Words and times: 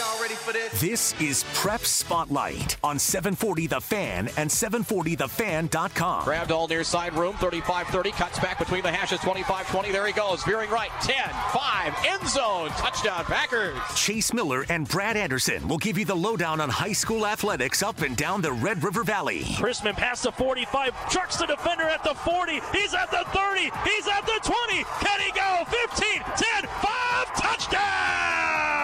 Y'all 0.00 0.22
ready 0.22 0.34
for 0.34 0.54
this? 0.54 0.80
This 0.80 1.20
is 1.20 1.44
Prep 1.52 1.82
Spotlight 1.82 2.78
on 2.82 2.98
740 2.98 3.66
The 3.66 3.82
Fan 3.82 4.30
and 4.38 4.48
740thefan.com. 4.48 6.24
Grabbed 6.24 6.50
all 6.50 6.66
near 6.66 6.84
side 6.84 7.12
room, 7.12 7.34
35 7.34 7.88
30, 7.88 8.10
cuts 8.12 8.38
back 8.38 8.58
between 8.58 8.82
the 8.82 8.90
hashes, 8.90 9.20
25 9.20 9.70
20. 9.70 9.92
There 9.92 10.06
he 10.06 10.14
goes, 10.14 10.42
veering 10.44 10.70
right, 10.70 10.88
10 11.02 11.16
5, 11.52 11.94
end 12.06 12.26
zone, 12.26 12.70
touchdown, 12.70 13.24
Packers. 13.26 13.76
Chase 13.94 14.32
Miller 14.32 14.64
and 14.70 14.88
Brad 14.88 15.18
Anderson 15.18 15.68
will 15.68 15.76
give 15.76 15.98
you 15.98 16.06
the 16.06 16.16
lowdown 16.16 16.62
on 16.62 16.70
high 16.70 16.94
school 16.94 17.26
athletics 17.26 17.82
up 17.82 18.00
and 18.00 18.16
down 18.16 18.40
the 18.40 18.52
Red 18.52 18.82
River 18.82 19.04
Valley. 19.04 19.42
Chrisman 19.42 19.92
past 19.92 20.22
the 20.22 20.32
45, 20.32 21.10
trucks 21.10 21.36
the 21.36 21.44
defender 21.44 21.84
at 21.84 22.02
the 22.04 22.14
40, 22.14 22.52
he's 22.72 22.94
at 22.94 23.10
the 23.10 23.26
30, 23.34 23.64
he's 23.84 24.08
at 24.08 24.24
the 24.24 24.40
20. 24.42 24.82
Can 25.04 25.20
he 25.20 25.30
go? 25.32 25.62
15, 25.90 26.22
10, 26.22 26.70
5, 26.80 27.34
touchdown! 27.36 28.79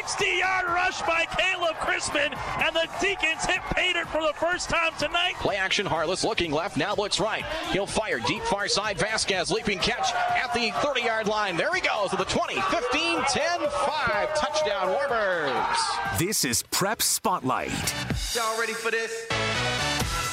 A 0.00 0.08
60 0.08 0.24
yard 0.38 0.66
rush 0.66 1.02
by 1.02 1.26
Caleb 1.36 1.76
Chrisman, 1.76 2.36
and 2.64 2.74
the 2.74 2.88
Deacons 3.00 3.44
hit 3.44 3.60
Pater 3.74 4.06
for 4.06 4.22
the 4.22 4.32
first 4.34 4.70
time 4.70 4.92
tonight. 4.98 5.34
Play 5.40 5.56
action, 5.56 5.84
Harless 5.84 6.24
looking 6.24 6.52
left, 6.52 6.76
now 6.76 6.94
looks 6.94 7.20
right. 7.20 7.44
He'll 7.70 7.86
fire 7.86 8.18
deep 8.20 8.42
far 8.44 8.66
side. 8.68 8.98
Vasquez 8.98 9.50
leaping 9.50 9.78
catch 9.78 10.12
at 10.14 10.52
the 10.54 10.70
30 10.80 11.02
yard 11.02 11.26
line. 11.26 11.56
There 11.56 11.72
he 11.74 11.80
goes 11.80 12.10
to 12.10 12.16
the 12.16 12.24
20, 12.24 12.54
15, 12.54 13.24
10, 13.28 13.60
5. 13.60 14.34
Touchdown, 14.34 14.96
Warbirds. 14.96 16.18
This 16.18 16.44
is 16.44 16.62
Prep 16.70 17.02
Spotlight. 17.02 17.94
Y'all 18.34 18.58
ready 18.58 18.72
for 18.72 18.90
this? 18.90 19.29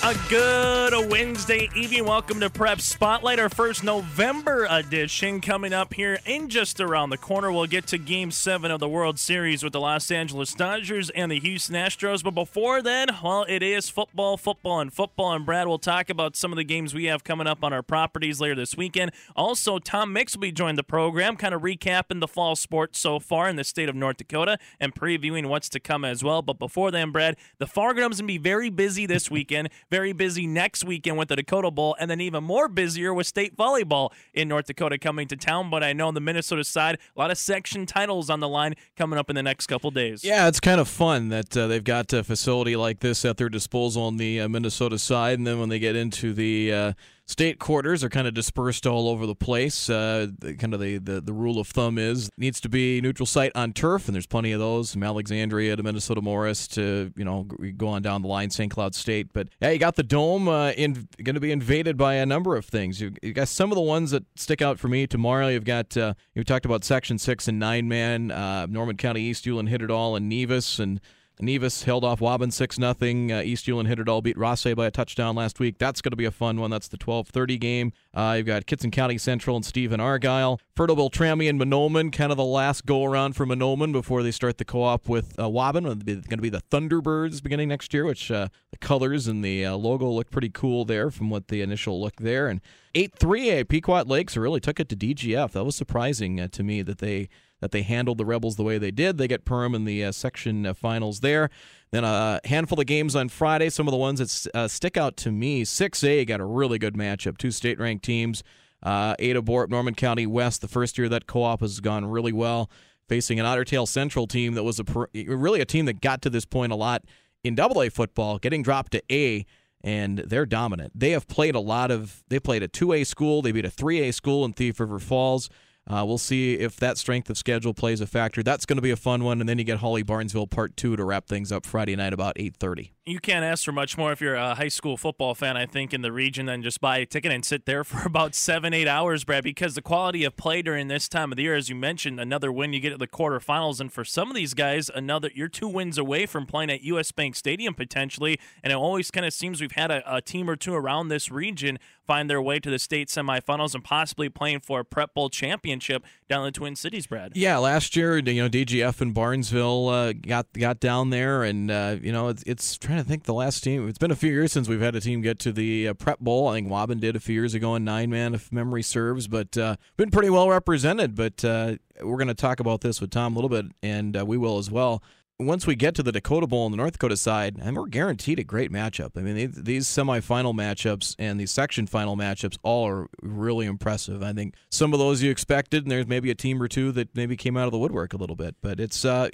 A 0.08 0.16
good 0.30 1.12
Wednesday 1.12 1.70
evening. 1.76 2.06
Welcome 2.06 2.40
to 2.40 2.50
Prep 2.50 2.80
Spotlight, 2.80 3.40
our 3.40 3.50
first 3.50 3.84
November 3.84 4.66
edition. 4.70 5.42
Coming 5.42 5.74
up 5.74 5.94
here 5.94 6.20
in 6.26 6.48
just 6.48 6.80
around 6.80 7.10
the 7.10 7.18
corner, 7.18 7.52
we'll 7.52 7.66
get 7.66 7.88
to 7.88 7.98
Game 7.98 8.32
7 8.32 8.72
of 8.72 8.80
the 8.80 8.88
World 8.88 9.20
Series 9.20 9.64
with 9.64 9.74
the 9.74 9.82
Los 9.82 10.10
Angeles 10.10 10.54
Dodgers 10.54 11.10
and 11.10 11.30
the 11.30 11.42
Houston 11.42 11.76
Astros. 11.76 12.24
But 12.24 12.36
before 12.36 12.82
then, 12.82 13.10
well, 13.22 13.46
it 13.50 13.62
is 13.62 13.90
football, 13.90 14.38
football, 14.38 14.80
and 14.80 14.94
football. 14.94 15.34
And 15.34 15.46
Brad 15.46 15.68
will 15.68 15.78
talk 15.78 16.10
about 16.10 16.38
some 16.38 16.54
of 16.54 16.56
the 16.56 16.64
games 16.64 16.94
we 16.94 17.04
have 17.06 17.26
coming 17.26 17.46
up 17.46 17.62
on 17.62 17.74
our 17.74 17.84
properties 17.84 18.40
later 18.40 18.56
this 18.56 18.78
weekend. 18.78 19.12
Also, 19.36 19.78
Tom 19.78 20.14
Mix 20.14 20.38
will 20.38 20.42
be 20.42 20.54
joining 20.54 20.78
the 20.78 20.84
program, 20.84 21.36
kind 21.36 21.54
of 21.54 21.64
recapping 21.64 22.22
the 22.22 22.30
fall 22.30 22.56
sports 22.56 22.98
so 22.98 23.20
far 23.20 23.50
in 23.50 23.58
the 23.58 23.66
state 23.66 23.90
of 23.90 23.96
North 23.96 24.16
Dakota 24.16 24.58
and 24.80 24.96
previewing 24.96 25.48
what's 25.48 25.68
to 25.68 25.82
come 25.82 26.06
as 26.06 26.24
well. 26.24 26.42
But 26.42 26.60
before 26.60 26.92
then, 26.92 27.12
Brad, 27.12 27.36
the 27.58 27.66
Fargodome's 27.66 27.98
going 27.98 28.16
to 28.20 28.24
be 28.24 28.38
very 28.38 28.70
busy 28.70 29.06
this 29.06 29.30
weekend 29.30 29.70
very 29.97 29.97
busy 30.14 30.48
next 30.48 30.84
weekend 30.84 31.18
with 31.18 31.30
the 31.30 31.36
Dakota 31.36 31.72
Bowl, 31.72 31.96
and 32.00 32.10
then 32.10 32.22
even 32.22 32.44
more 32.44 32.68
busier 32.68 33.14
with 33.14 33.28
state 33.28 33.56
volleyball 33.56 34.12
in 34.34 34.48
North 34.48 34.68
Dakota 34.68 34.98
coming 34.98 35.28
to 35.28 35.36
town. 35.36 35.70
But 35.70 35.84
I 35.84 35.94
know 35.94 36.08
on 36.08 36.14
the 36.14 36.22
Minnesota 36.22 36.64
side, 36.64 37.00
a 37.16 37.20
lot 37.20 37.32
of 37.32 37.38
section 37.38 37.86
titles 37.86 38.30
on 38.30 38.40
the 38.40 38.48
line 38.48 38.76
coming 38.96 39.18
up 39.20 39.30
in 39.30 39.36
the 39.36 39.44
next 39.44 39.68
couple 39.68 39.92
days. 39.92 40.24
Yeah, 40.24 40.48
it's 40.48 40.60
kind 40.60 40.80
of 40.80 40.88
fun 40.88 41.30
that 41.30 41.56
uh, 41.56 41.68
they've 41.68 41.84
got 41.84 42.14
a 42.14 42.24
facility 42.24 42.76
like 42.76 43.00
this 43.00 43.26
at 43.26 43.38
their 43.38 43.50
disposal 43.50 44.04
on 44.04 44.18
the 44.18 44.42
uh, 44.42 44.48
Minnesota 44.48 45.00
side, 45.00 45.38
and 45.38 45.48
then 45.48 45.60
when 45.60 45.70
they 45.70 45.80
get 45.80 45.96
into 45.96 46.34
the 46.34 46.74
uh, 46.74 46.94
state 47.28 47.60
quarters 47.60 48.04
are 48.04 48.10
kind 48.10 48.28
of 48.28 48.34
dispersed 48.34 48.88
all 48.88 49.10
over 49.10 49.26
the 49.26 49.36
place. 49.36 49.90
Uh, 49.90 50.28
the, 50.40 50.56
kind 50.56 50.74
of 50.74 50.80
the, 50.80 50.98
the, 50.98 51.22
the 51.22 51.34
rule 51.34 51.60
of 51.60 51.68
thumb 51.68 51.98
is 51.98 52.30
needs 52.38 52.62
to 52.62 52.70
be 52.70 53.02
neutral 53.02 53.26
site 53.26 53.52
on 53.54 53.74
turf, 53.74 54.08
and 54.08 54.16
there's 54.16 54.26
plenty 54.26 54.54
of 54.54 54.60
those 54.60 54.94
from 54.94 55.04
Alexandria 55.04 55.76
to 55.76 55.84
Minnesota 55.84 56.22
Morris 56.22 56.68
to 56.70 57.12
you 57.16 57.26
know 57.26 57.44
go 57.44 57.88
on 57.88 58.02
down 58.02 58.22
the 58.22 58.28
line 58.28 58.50
St. 58.50 58.72
Cloud 58.72 58.96
State. 58.96 59.34
But 59.34 59.50
yeah, 59.62 59.70
you 59.72 59.80
got 59.80 59.96
the 59.96 60.04
dome 60.04 60.48
uh, 60.48 60.72
in 60.72 61.08
going 61.24 61.36
to 61.36 61.42
be 61.42 61.52
invaded 61.52 61.98
by 61.98 62.16
a 62.16 62.26
number 62.26 62.56
of 62.56 62.66
things. 62.66 63.02
You, 63.02 63.14
you, 63.22 63.34
got 63.34 63.50
some 63.50 63.72
of 63.72 63.76
the 63.76 63.82
ones 63.82 64.12
that 64.12 64.24
stick 64.36 64.62
out 64.62 64.80
for 64.80 64.88
me 64.88 65.06
tomorrow. 65.06 65.50
You've 65.50 65.66
got 65.66 65.96
uh, 65.98 66.14
you 66.34 66.44
talked 66.44 66.66
about 66.66 66.84
Section 66.84 67.18
Six 67.18 67.48
and 67.48 67.60
nine 67.60 67.88
man. 67.88 68.32
Uh, 68.32 68.66
Norman 68.68 68.98
County 68.98 69.22
East 69.22 69.46
Ulen-Hitterdal, 69.46 70.18
and 70.18 70.30
Nevis 70.30 70.80
and 70.80 71.02
Nevis 71.40 71.84
held 71.84 72.04
off 72.04 72.20
Waubun 72.20 72.52
6 72.52 72.76
0. 72.78 72.90
Uh, 72.92 73.42
East 73.42 73.68
it 73.68 74.10
all, 74.10 74.22
beat 74.22 74.38
Rosse 74.38 74.74
by 74.76 74.88
a 74.88 74.92
touchdown 74.92 75.36
last 75.36 75.60
week. 75.60 75.78
That's 75.78 76.02
going 76.02 76.12
to 76.12 76.18
be 76.18 76.26
a 76.26 76.32
fun 76.32 76.60
one. 76.60 76.72
That's 76.72 76.88
the 76.88 76.98
12:30 76.98 77.60
game. 77.60 77.94
Uh, 78.14 78.36
you've 78.38 78.48
got 78.48 78.66
Kittson 78.66 78.92
County 78.92 79.18
Central 79.18 79.56
and 79.56 79.66
Stephen 79.66 80.00
Argyle. 80.00 80.60
Fertile 80.76 80.96
Beltrami 80.96 81.48
and 81.48 81.60
Mahnomen, 81.60 82.12
kind 82.12 82.32
of 82.32 82.38
the 82.38 82.46
last 82.46 82.86
go 82.86 83.04
around 83.04 83.34
for 83.34 83.46
Mahnomen 83.46 83.92
before 83.92 84.24
they 84.24 84.32
start 84.32 84.58
the 84.58 84.66
co 84.66 84.84
op 84.84 85.08
with 85.08 85.38
uh, 85.40 85.48
going 85.50 86.00
to 86.00 86.38
be 86.38 86.50
the 86.50 86.62
Thunderbirds 86.72 87.44
beginning 87.44 87.70
next 87.70 87.94
year, 87.94 88.06
which 88.06 88.32
uh, 88.32 88.48
the 88.72 88.78
colors 88.78 89.28
and 89.28 89.44
the 89.44 89.66
uh, 89.66 89.76
logo 89.76 90.10
look 90.10 90.32
pretty 90.32 90.50
cool 90.50 90.86
there 90.86 91.12
from 91.12 91.30
what 91.30 91.50
the 91.50 91.62
initial 91.62 92.02
look 92.02 92.16
there. 92.18 92.48
And 92.48 92.62
8 92.96 93.16
3A, 93.20 93.68
Pequot 93.68 94.08
Lakes 94.08 94.36
really 94.36 94.60
took 94.60 94.80
it 94.80 94.90
to 94.90 94.96
DGF. 94.96 95.52
That 95.52 95.66
was 95.66 95.76
surprising 95.76 96.40
uh, 96.40 96.48
to 96.50 96.64
me 96.64 96.82
that 96.82 96.98
they 96.98 97.30
that 97.60 97.72
they 97.72 97.82
handled 97.82 98.18
the 98.18 98.26
Rebels 98.26 98.56
the 98.56 98.64
way 98.64 98.78
they 98.78 98.92
did. 98.92 99.18
They 99.18 99.28
get 99.28 99.46
Perham 99.46 99.76
in 99.76 99.86
the 99.86 100.06
uh, 100.06 100.12
section 100.12 100.66
uh, 100.66 100.74
finals 100.74 101.22
there. 101.22 101.50
Then 101.92 102.04
a 102.04 102.40
handful 102.46 102.80
of 102.80 102.86
games 102.86 103.16
on 103.16 103.30
Friday. 103.30 103.70
Some 103.70 103.88
of 103.88 103.92
the 103.92 103.98
ones 103.98 104.20
that 104.20 104.56
uh, 104.56 104.68
stick 104.68 104.98
out 104.98 105.18
to 105.18 105.32
me 105.32 105.64
6A 105.64 106.28
got 106.28 106.40
a 106.40 106.46
really 106.46 106.78
good 106.78 106.96
matchup. 106.96 107.38
Two 107.38 107.52
state 107.52 107.80
ranked 107.80 108.06
teams. 108.06 108.44
Uh, 108.84 109.16
Ada-Borup, 109.18 109.70
Norman 109.70 109.96
County 109.96 110.28
West, 110.28 110.62
the 110.62 110.68
first 110.68 110.98
year 110.98 111.10
that 111.10 111.26
co 111.26 111.44
op 111.44 111.62
has 111.62 111.80
gone 111.80 112.06
really 112.06 112.32
well, 112.32 112.70
facing 113.10 113.40
an 113.40 113.46
Otter 113.46 113.64
Tail 113.64 113.88
Central 113.88 114.28
team 114.28 114.54
that 114.54 114.64
was 114.64 114.80
a 114.80 115.08
really 115.14 115.62
a 115.62 115.66
team 115.66 115.86
that 115.86 116.00
got 116.00 116.22
to 116.22 116.30
this 116.30 116.46
point 116.46 116.72
a 116.72 116.76
lot 116.76 117.04
in 117.44 117.56
Double 117.56 117.82
A 117.82 117.90
football, 117.90 118.38
getting 118.38 118.62
dropped 118.62 118.92
to 118.92 119.02
A 119.12 119.46
and 119.82 120.20
they're 120.20 120.46
dominant. 120.46 120.92
They 120.96 121.12
have 121.12 121.28
played 121.28 121.56
a 121.56 121.60
lot 121.60 121.92
of. 121.92 122.24
They 122.30 122.40
played 122.40 122.64
a 122.64 122.68
two 122.68 122.94
A 122.94 123.04
school. 123.04 123.42
They 123.42 123.52
beat 123.52 123.66
a 123.66 123.70
three 123.70 124.02
A 124.02 124.12
school 124.12 124.44
in 124.44 124.54
Thief 124.54 124.80
River 124.80 125.00
Falls. 125.00 125.50
Uh, 125.90 126.04
we'll 126.06 126.18
see 126.18 126.56
if 126.56 126.76
that 126.78 126.98
strength 126.98 127.30
of 127.30 127.38
schedule 127.38 127.74
plays 127.74 128.02
a 128.02 128.08
factor. 128.08 128.44
That's 128.44 128.66
going 128.66 128.76
to 128.78 128.82
be 128.82 128.92
a 128.92 128.98
fun 128.98 129.24
one, 129.24 129.40
and 129.40 129.48
then 129.48 129.58
you 129.58 129.64
get 129.64 129.78
Hawley 129.78 130.04
Barnesville 130.04 130.48
Part 130.48 130.76
Two 130.76 130.96
to 130.96 131.04
wrap 131.04 131.28
things 131.28 131.52
up 131.52 131.66
Friday 131.66 131.96
night 131.96 132.14
about 132.14 132.34
eight 132.36 132.56
thirty 132.58 132.92
you 133.08 133.20
can't 133.20 133.46
ask 133.46 133.64
for 133.64 133.72
much 133.72 133.98
more 133.98 134.12
if 134.12 134.20
you're 134.20 134.36
a 134.36 134.56
high 134.56 134.68
school 134.68 134.98
football 134.98 135.34
fan, 135.34 135.56
I 135.56 135.66
think, 135.66 135.94
in 135.94 136.02
the 136.02 136.12
region 136.12 136.46
than 136.46 136.62
just 136.62 136.82
buy 136.82 136.98
a 136.98 137.06
ticket 137.06 137.32
and 137.32 137.44
sit 137.44 137.66
there 137.66 137.84
for 137.86 138.06
about 138.06 138.36
seven, 138.36 138.74
eight 138.74 138.88
hours, 138.88 139.24
Brad, 139.24 139.44
because 139.44 139.76
the 139.76 139.82
quality 139.82 140.24
of 140.24 140.36
play 140.36 140.62
during 140.62 140.88
this 140.88 141.08
time 141.08 141.32
of 141.32 141.38
the 141.38 141.44
year, 141.44 141.56
as 141.56 141.70
you 141.70 141.76
mentioned, 141.76 142.20
another 142.20 142.52
win, 142.52 142.74
you 142.74 142.80
get 142.80 142.92
at 142.92 143.00
the 143.00 143.08
quarterfinals. 143.08 143.80
And 143.80 143.92
for 143.92 144.04
some 144.04 144.30
of 144.30 144.36
these 144.36 144.54
guys, 144.54 144.92
another 144.94 145.32
you're 145.34 145.48
two 145.48 145.68
wins 145.68 145.98
away 145.98 146.26
from 146.26 146.46
playing 146.46 146.70
at 146.70 146.82
US 146.84 147.12
Bank 147.12 147.36
Stadium 147.36 147.74
potentially. 147.74 148.40
And 148.64 148.72
it 148.74 148.76
always 148.76 149.10
kind 149.10 149.26
of 149.26 149.34
seems 149.34 149.62
we've 149.62 149.72
had 149.72 149.92
a, 149.92 150.16
a 150.16 150.22
team 150.22 150.50
or 150.50 150.56
two 150.56 150.74
around 150.74 151.08
this 151.08 151.32
region 151.32 151.80
find 152.08 152.30
their 152.30 152.42
way 152.42 152.58
to 152.58 152.70
the 152.72 152.80
state 152.80 153.10
semifinals 153.10 153.76
and 153.76 153.84
possibly 153.84 154.30
playing 154.30 154.62
for 154.62 154.80
a 154.80 154.86
prep 154.86 155.14
bowl 155.14 155.30
championship 155.30 156.04
down 156.30 156.42
in 156.42 156.46
the 156.46 156.52
Twin 156.52 156.76
Cities, 156.76 157.06
Brad. 157.06 157.34
Yeah, 157.36 157.58
last 157.58 157.96
year, 157.96 158.18
you 158.18 158.42
know, 158.42 158.50
DGF 158.50 159.02
and 159.02 159.14
Barnesville 159.14 159.90
uh, 159.90 160.14
got 160.14 160.48
got 160.54 160.80
down 160.80 161.10
there, 161.10 161.44
and 161.44 161.70
uh, 161.70 161.98
you 162.02 162.12
know, 162.12 162.30
it's, 162.30 162.44
it's 162.44 162.78
trying 162.78 162.97
trying 162.98 163.06
to 163.06 163.10
think 163.10 163.26
the 163.26 163.34
last 163.34 163.64
team. 163.64 163.88
It's 163.88 164.00
been 164.00 164.10
a 164.10 164.16
few 164.16 164.32
years 164.32 164.52
since 164.52 164.68
we've 164.68 164.82
had 164.82 164.96
a 164.96 165.02
team 165.02 165.22
get 165.22 165.38
to 165.40 165.52
the 165.52 165.90
uh, 165.90 165.94
Prep 165.94 166.20
Bowl. 166.20 166.48
I 166.48 166.56
think 166.56 166.68
Waubun 166.68 167.00
did 167.00 167.16
a 167.16 167.20
few 167.20 167.36
years 167.36 167.54
ago 167.54 167.76
in 167.76 167.84
nine 167.84 168.10
man, 168.10 168.34
if 168.34 168.52
memory 168.52 168.82
serves. 168.82 169.28
But 169.28 169.56
uh, 169.56 169.76
been 169.98 170.10
pretty 170.10 170.32
well 170.32 170.50
represented. 170.50 171.14
But 171.14 171.46
uh, 171.46 171.76
we're 172.02 172.18
going 172.18 172.28
to 172.28 172.34
talk 172.34 172.60
about 172.60 172.82
this 172.82 173.00
with 173.00 173.12
Tom 173.12 173.36
a 173.36 173.40
little 173.40 173.50
bit, 173.50 173.68
and 173.84 174.18
uh, 174.18 174.26
we 174.26 174.36
will 174.36 174.58
as 174.58 174.72
well 174.72 175.04
once 175.40 175.68
we 175.68 175.76
get 175.76 175.94
to 175.96 176.02
the 176.02 176.12
Dakota 176.12 176.48
Bowl 176.48 176.66
on 176.66 176.72
the 176.72 176.78
North 176.78 176.94
Dakota 176.94 177.16
side, 177.16 177.58
and 177.62 177.76
we're 177.76 177.86
guaranteed 177.86 178.40
a 178.40 178.44
great 178.44 178.72
matchup. 178.72 179.12
I 179.16 179.22
mean, 179.22 179.36
they, 179.36 179.46
these 179.46 179.88
semifinal 179.88 180.54
matchups 180.54 181.16
and 181.20 181.40
these 181.40 181.52
section 181.52 181.86
final 181.86 182.18
matchups 182.18 182.58
all 182.64 182.88
are 182.88 183.08
really 183.22 183.68
impressive. 183.68 184.24
I 184.24 184.34
think 184.34 184.56
some 184.72 184.94
of 184.94 185.00
those 185.00 185.22
you 185.22 185.30
expected, 185.30 185.84
and 185.84 185.92
there's 185.92 186.08
maybe 186.08 186.32
a 186.32 186.36
team 186.36 186.62
or 186.62 186.68
two 186.68 186.92
that 186.94 187.16
maybe 187.16 187.38
came 187.38 187.56
out 187.56 187.66
of 187.66 187.72
the 187.72 187.78
woodwork 187.78 188.14
a 188.14 188.18
little 188.18 188.36
bit. 188.36 188.56
But 188.62 188.80
it's, 188.80 189.06
uh, 189.06 189.30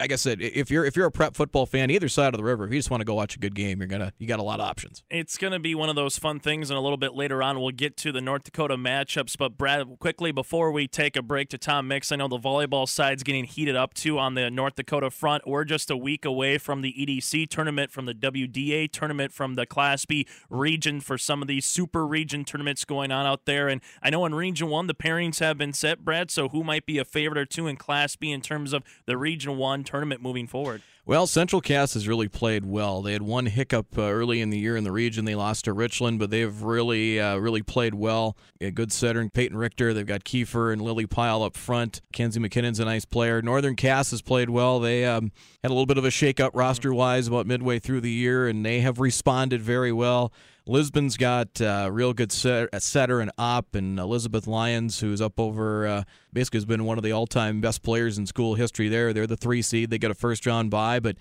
like 0.00 0.12
I 0.12 0.16
said, 0.16 0.40
if 0.40 0.70
you're 0.70 0.84
if 0.84 0.96
you're 0.96 1.06
a 1.06 1.10
prep 1.10 1.34
football 1.34 1.66
fan, 1.66 1.90
either 1.90 2.08
side 2.08 2.32
of 2.32 2.38
the 2.38 2.44
river, 2.44 2.64
if 2.64 2.72
you 2.72 2.78
just 2.78 2.90
want 2.90 3.00
to 3.00 3.04
go 3.04 3.14
watch 3.14 3.34
a 3.34 3.38
good 3.40 3.54
game, 3.54 3.80
you're 3.80 3.88
gonna 3.88 4.12
you 4.18 4.28
got 4.28 4.38
a 4.38 4.44
lot 4.44 4.60
of 4.60 4.66
options. 4.66 5.02
It's 5.10 5.36
gonna 5.36 5.58
be 5.58 5.74
one 5.74 5.88
of 5.88 5.96
those 5.96 6.18
fun 6.18 6.38
things, 6.38 6.70
and 6.70 6.78
a 6.78 6.80
little 6.80 6.96
bit 6.96 7.14
later 7.14 7.42
on, 7.42 7.60
we'll 7.60 7.72
get 7.72 7.96
to 7.98 8.12
the 8.12 8.20
North 8.20 8.44
Dakota 8.44 8.76
matchups. 8.76 9.36
But 9.36 9.58
Brad, 9.58 9.98
quickly 9.98 10.30
before 10.30 10.70
we 10.70 10.86
take 10.86 11.16
a 11.16 11.22
break 11.22 11.48
to 11.48 11.58
Tom 11.58 11.88
Mix, 11.88 12.12
I 12.12 12.16
know 12.16 12.28
the 12.28 12.38
volleyball 12.38 12.88
side's 12.88 13.24
getting 13.24 13.44
heated 13.44 13.74
up 13.74 13.92
too 13.92 14.20
on 14.20 14.34
the 14.34 14.50
North 14.50 14.76
Dakota 14.76 15.10
front 15.10 15.42
we're 15.48 15.64
just 15.64 15.90
a 15.90 15.96
week 15.96 16.24
away 16.24 16.58
from 16.58 16.82
the 16.82 16.92
EDC 16.92 17.48
tournament, 17.48 17.90
from 17.90 18.06
the 18.06 18.14
WDA 18.14 18.90
tournament, 18.90 19.32
from 19.32 19.54
the 19.54 19.66
Class 19.66 20.04
B 20.04 20.26
region 20.50 21.00
for 21.00 21.18
some 21.18 21.42
of 21.42 21.48
these 21.48 21.66
super 21.66 22.06
region 22.06 22.44
tournaments 22.44 22.84
going 22.84 23.10
on 23.10 23.26
out 23.26 23.44
there. 23.44 23.68
And 23.68 23.80
I 24.02 24.10
know 24.10 24.24
in 24.26 24.34
Region 24.34 24.68
1, 24.68 24.86
the 24.86 24.94
pairings 24.94 25.40
have 25.40 25.58
been 25.58 25.72
set, 25.72 26.04
Brad. 26.04 26.30
So 26.30 26.48
who 26.48 26.62
might 26.62 26.86
be 26.86 26.98
a 26.98 27.04
favorite 27.04 27.38
or 27.38 27.46
two 27.46 27.66
in 27.66 27.76
Class 27.76 28.16
B 28.16 28.30
in 28.30 28.40
terms 28.40 28.72
of 28.72 28.82
the 29.06 29.16
Region 29.16 29.56
1 29.56 29.84
tournament 29.84 30.22
moving 30.22 30.46
forward? 30.46 30.82
Well, 31.08 31.26
Central 31.26 31.62
Cass 31.62 31.94
has 31.94 32.06
really 32.06 32.28
played 32.28 32.66
well. 32.66 33.00
They 33.00 33.14
had 33.14 33.22
one 33.22 33.46
hiccup 33.46 33.96
uh, 33.96 34.02
early 34.02 34.42
in 34.42 34.50
the 34.50 34.58
year 34.58 34.76
in 34.76 34.84
the 34.84 34.92
region. 34.92 35.24
They 35.24 35.34
lost 35.34 35.64
to 35.64 35.72
Richland, 35.72 36.18
but 36.18 36.28
they've 36.28 36.62
really, 36.62 37.18
uh, 37.18 37.38
really 37.38 37.62
played 37.62 37.94
well. 37.94 38.36
A 38.60 38.70
good 38.70 38.92
setter, 38.92 39.18
in 39.18 39.30
Peyton 39.30 39.56
Richter. 39.56 39.94
They've 39.94 40.04
got 40.04 40.24
Kiefer 40.24 40.70
and 40.70 40.82
Lily 40.82 41.06
Pyle 41.06 41.42
up 41.42 41.56
front. 41.56 42.02
Kenzie 42.12 42.40
McKinnon's 42.40 42.78
a 42.78 42.84
nice 42.84 43.06
player. 43.06 43.40
Northern 43.40 43.74
Cass 43.74 44.10
has 44.10 44.20
played 44.20 44.50
well. 44.50 44.80
They 44.80 45.06
um, 45.06 45.32
had 45.62 45.70
a 45.70 45.72
little 45.72 45.86
bit 45.86 45.96
of 45.96 46.04
a 46.04 46.10
shakeup 46.10 46.50
roster 46.52 46.92
wise 46.92 47.26
about 47.26 47.46
midway 47.46 47.78
through 47.78 48.02
the 48.02 48.10
year, 48.10 48.46
and 48.46 48.62
they 48.62 48.80
have 48.80 49.00
responded 49.00 49.62
very 49.62 49.92
well. 49.92 50.30
Lisbon's 50.68 51.16
got 51.16 51.60
a 51.62 51.86
uh, 51.86 51.88
real 51.88 52.12
good 52.12 52.30
set, 52.30 52.82
setter 52.82 53.20
and 53.20 53.30
op, 53.38 53.74
and 53.74 53.98
Elizabeth 53.98 54.46
Lyons, 54.46 55.00
who's 55.00 55.20
up 55.20 55.40
over, 55.40 55.86
uh, 55.86 56.02
basically 56.32 56.58
has 56.58 56.66
been 56.66 56.84
one 56.84 56.98
of 56.98 57.04
the 57.04 57.12
all-time 57.12 57.62
best 57.62 57.82
players 57.82 58.18
in 58.18 58.26
school 58.26 58.54
history. 58.54 58.88
There, 58.88 59.14
they're 59.14 59.26
the 59.26 59.36
three 59.36 59.62
seed. 59.62 59.88
They 59.88 59.98
got 59.98 60.10
a 60.10 60.14
first 60.14 60.44
round 60.44 60.70
bye, 60.70 61.00
but 61.00 61.16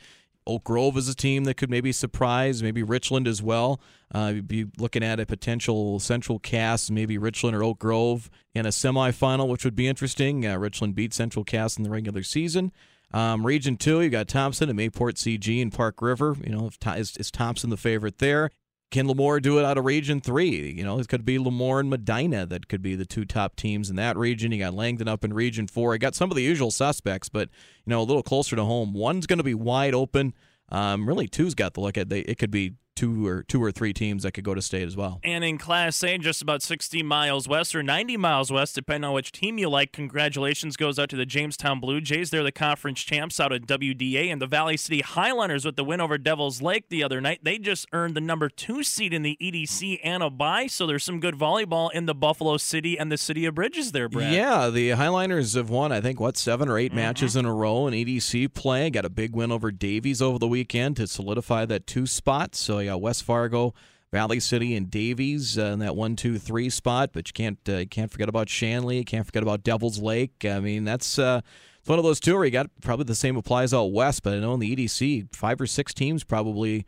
Oak 0.46 0.66
Grove 0.66 0.98
is 0.98 1.08
a 1.08 1.16
team 1.16 1.46
that 1.46 1.56
could 1.56 1.70
maybe 1.70 1.94
surprise, 1.94 2.62
maybe 2.62 2.84
Richland 2.84 3.26
as 3.26 3.42
well. 3.42 3.80
Uh, 4.14 4.34
you'd 4.36 4.48
be 4.50 4.66
looking 4.78 5.04
at 5.04 5.20
a 5.20 5.26
potential 5.26 6.00
Central 6.00 6.40
Cass, 6.40 6.90
maybe 6.90 7.18
Richland 7.18 7.56
or 7.56 7.64
Oak 7.64 7.80
Grove 7.80 8.30
in 8.54 8.66
a 8.66 8.70
semifinal, 8.70 9.48
which 9.48 9.64
would 9.64 9.76
be 9.76 9.88
interesting. 9.88 10.46
Uh, 10.46 10.58
Richland 10.58 10.94
beat 10.94 11.14
Central 11.14 11.46
Cass 11.46 11.78
in 11.78 11.84
the 11.84 11.90
regular 11.90 12.24
season. 12.24 12.74
Um, 13.14 13.46
region 13.46 13.78
two, 13.78 14.02
you 14.02 14.10
got 14.10 14.28
Thompson 14.28 14.70
and 14.70 14.78
Mayport 14.78 15.14
CG 15.14 15.62
and 15.62 15.72
Park 15.72 16.02
River. 16.02 16.36
You 16.44 16.52
know, 16.52 16.70
is, 16.96 17.16
is 17.16 17.32
Thompson 17.32 17.70
the 17.70 17.78
favorite 17.78 18.18
there? 18.18 18.52
Can 18.90 19.06
LaMoure 19.06 19.42
do 19.42 19.60
it 19.60 19.66
out 19.66 19.78
of 19.78 19.84
Region 19.84 20.22
3? 20.22 20.72
You 20.72 20.84
know, 20.84 21.00
it 21.00 21.10
could 21.10 21.26
be 21.26 21.38
LaMoure 21.38 21.82
and 21.82 21.90
Medina 21.90 22.46
that 22.46 22.70
could 22.70 22.82
be 22.82 22.96
the 22.96 23.06
two 23.06 23.26
top 23.26 23.58
teams 23.58 23.90
in 23.90 23.98
that 23.98 24.16
region. 24.16 24.52
You 24.54 24.60
got 24.60 24.74
Langdon 24.74 25.10
up 25.10 25.26
in 25.26 25.34
Region 25.34 25.68
4. 25.68 25.94
I 25.94 25.98
got 25.98 26.16
some 26.16 26.32
of 26.32 26.38
the 26.38 26.44
usual 26.44 26.72
suspects, 26.72 27.28
but, 27.28 27.50
you 27.86 27.90
know, 27.90 28.00
a 28.00 28.04
little 28.04 28.24
closer 28.24 28.56
to 28.56 28.64
home. 28.64 28.94
One's 28.94 29.28
going 29.28 29.40
to 29.40 29.44
be 29.44 29.54
wide 29.54 29.94
open. 29.94 30.34
Um, 30.70 31.08
really, 31.08 31.28
two's 31.28 31.54
got 31.54 31.74
the 31.74 31.82
look 31.82 31.98
at. 31.98 32.08
They, 32.08 32.22
it 32.22 32.38
could 32.38 32.52
be 32.52 32.76
two 32.98 33.28
or 33.28 33.44
two 33.44 33.64
or 33.64 33.72
three 33.72 33.94
teams 33.94 34.24
that 34.24 34.32
could 34.32 34.44
go 34.44 34.56
to 34.56 34.62
state 34.62 34.84
as 34.84 34.98
well. 34.98 35.20
And 35.24 35.44
in 35.44 35.58
Class 35.58 36.04
A, 36.04 36.18
just 36.18 36.42
about 36.42 36.64
60 36.64 37.04
miles 37.04 37.48
west 37.48 37.76
or 37.76 37.84
90 37.84 38.18
miles 38.18 38.52
west, 38.52 38.74
depending 38.74 39.08
on 39.08 39.14
which 39.14 39.32
team 39.32 39.60
you 39.60 39.70
like. 39.70 39.92
Congratulations 39.92 40.76
goes 40.76 40.98
out 40.98 41.10
to 41.10 41.16
the 41.16 41.26
Jamestown 41.26 41.80
Blue 41.80 42.02
Jays. 42.02 42.32
They're 42.32 42.44
the 42.44 42.52
conference 42.52 43.02
champs 43.02 43.40
out 43.40 43.52
of 43.52 43.62
WDA, 43.62 44.32
and 44.32 44.42
the 44.42 44.48
Valley 44.48 44.78
City 44.78 45.02
Highlanders 45.02 45.64
with 45.64 45.76
the 45.76 45.84
win 45.84 46.02
over 46.02 46.18
Devils 46.18 46.62
Lake 46.62 46.90
the 46.90 47.04
other 47.04 47.22
night. 47.22 47.42
They 47.44 47.60
just 47.60 47.88
earned 47.94 48.16
the 48.16 48.22
number 48.22 48.50
two 48.50 48.84
seed 48.84 49.14
in 49.14 49.22
the 49.22 49.38
EDC 49.40 50.00
and 50.04 50.24
a 50.24 50.32
bye, 50.32 50.66
so 50.66 50.88
there's 50.88 51.04
some 51.04 51.20
good 51.20 51.36
volleyball 51.36 51.92
in 51.94 52.08
the 52.08 52.16
Buffalo 52.16 52.58
City 52.58 52.98
and 52.98 53.12
the 53.12 53.18
City 53.18 53.46
of 53.46 53.54
Bridges 53.54 53.92
there, 53.92 54.10
Brad. 54.10 54.34
Yeah, 54.34 54.70
the 54.70 54.92
Highlanders 54.92 55.54
have 55.54 55.70
won, 55.70 55.92
I 55.92 56.02
think, 56.02 56.20
what 56.20 56.36
seven 56.36 56.68
or 56.68 56.80
8 56.80 56.88
mm-hmm. 56.88 56.96
matches 56.96 57.36
in 57.36 57.46
a 57.46 57.54
row 57.54 57.86
in 57.86 57.94
EDC 57.94 58.54
play. 58.56 58.90
Got 58.90 59.06
a 59.06 59.10
big 59.10 59.36
win 59.36 59.52
over 59.52 59.72
Davies 59.72 60.20
over 60.20 60.40
the 60.40 60.48
weekend 60.48 60.98
to 60.98 61.06
solidify 61.06 61.66
that 61.66 61.86
two 61.86 62.08
spot. 62.08 62.56
So 62.56 62.87
yeah, 62.88 62.96
West 62.96 63.24
Fargo, 63.24 63.74
Valley 64.12 64.40
City, 64.40 64.76
and 64.76 64.90
Davies 64.90 65.58
uh, 65.58 65.66
in 65.66 65.80
that 65.80 65.96
one, 65.96 66.16
two, 66.16 66.40
three 66.40 66.70
spot. 66.70 67.12
But 67.14 67.30
you 67.30 67.34
can't 67.34 67.70
uh, 67.70 67.86
can't 67.86 68.12
forget 68.12 68.30
about 68.30 68.50
Shanley. 68.50 69.04
Can't 69.04 69.26
forget 69.26 69.44
about 69.44 69.64
Devils 69.64 70.00
Lake. 70.00 70.46
I 70.46 70.60
mean, 70.60 70.86
that's 70.86 71.20
uh, 71.20 71.42
it's 71.80 71.90
one 71.90 72.00
of 72.00 72.06
those 72.06 72.20
two 72.20 72.36
where 72.36 72.46
you 72.46 72.52
got 72.52 72.70
probably 72.82 73.06
the 73.06 73.16
same 73.16 73.38
applies 73.38 73.74
out 73.74 73.92
west. 73.92 74.24
But 74.24 74.34
I 74.34 74.40
know 74.40 74.54
in 74.54 74.60
the 74.60 74.76
EDC, 74.76 75.36
five 75.36 75.60
or 75.62 75.68
six 75.68 75.94
teams 75.94 76.24
probably 76.24 76.86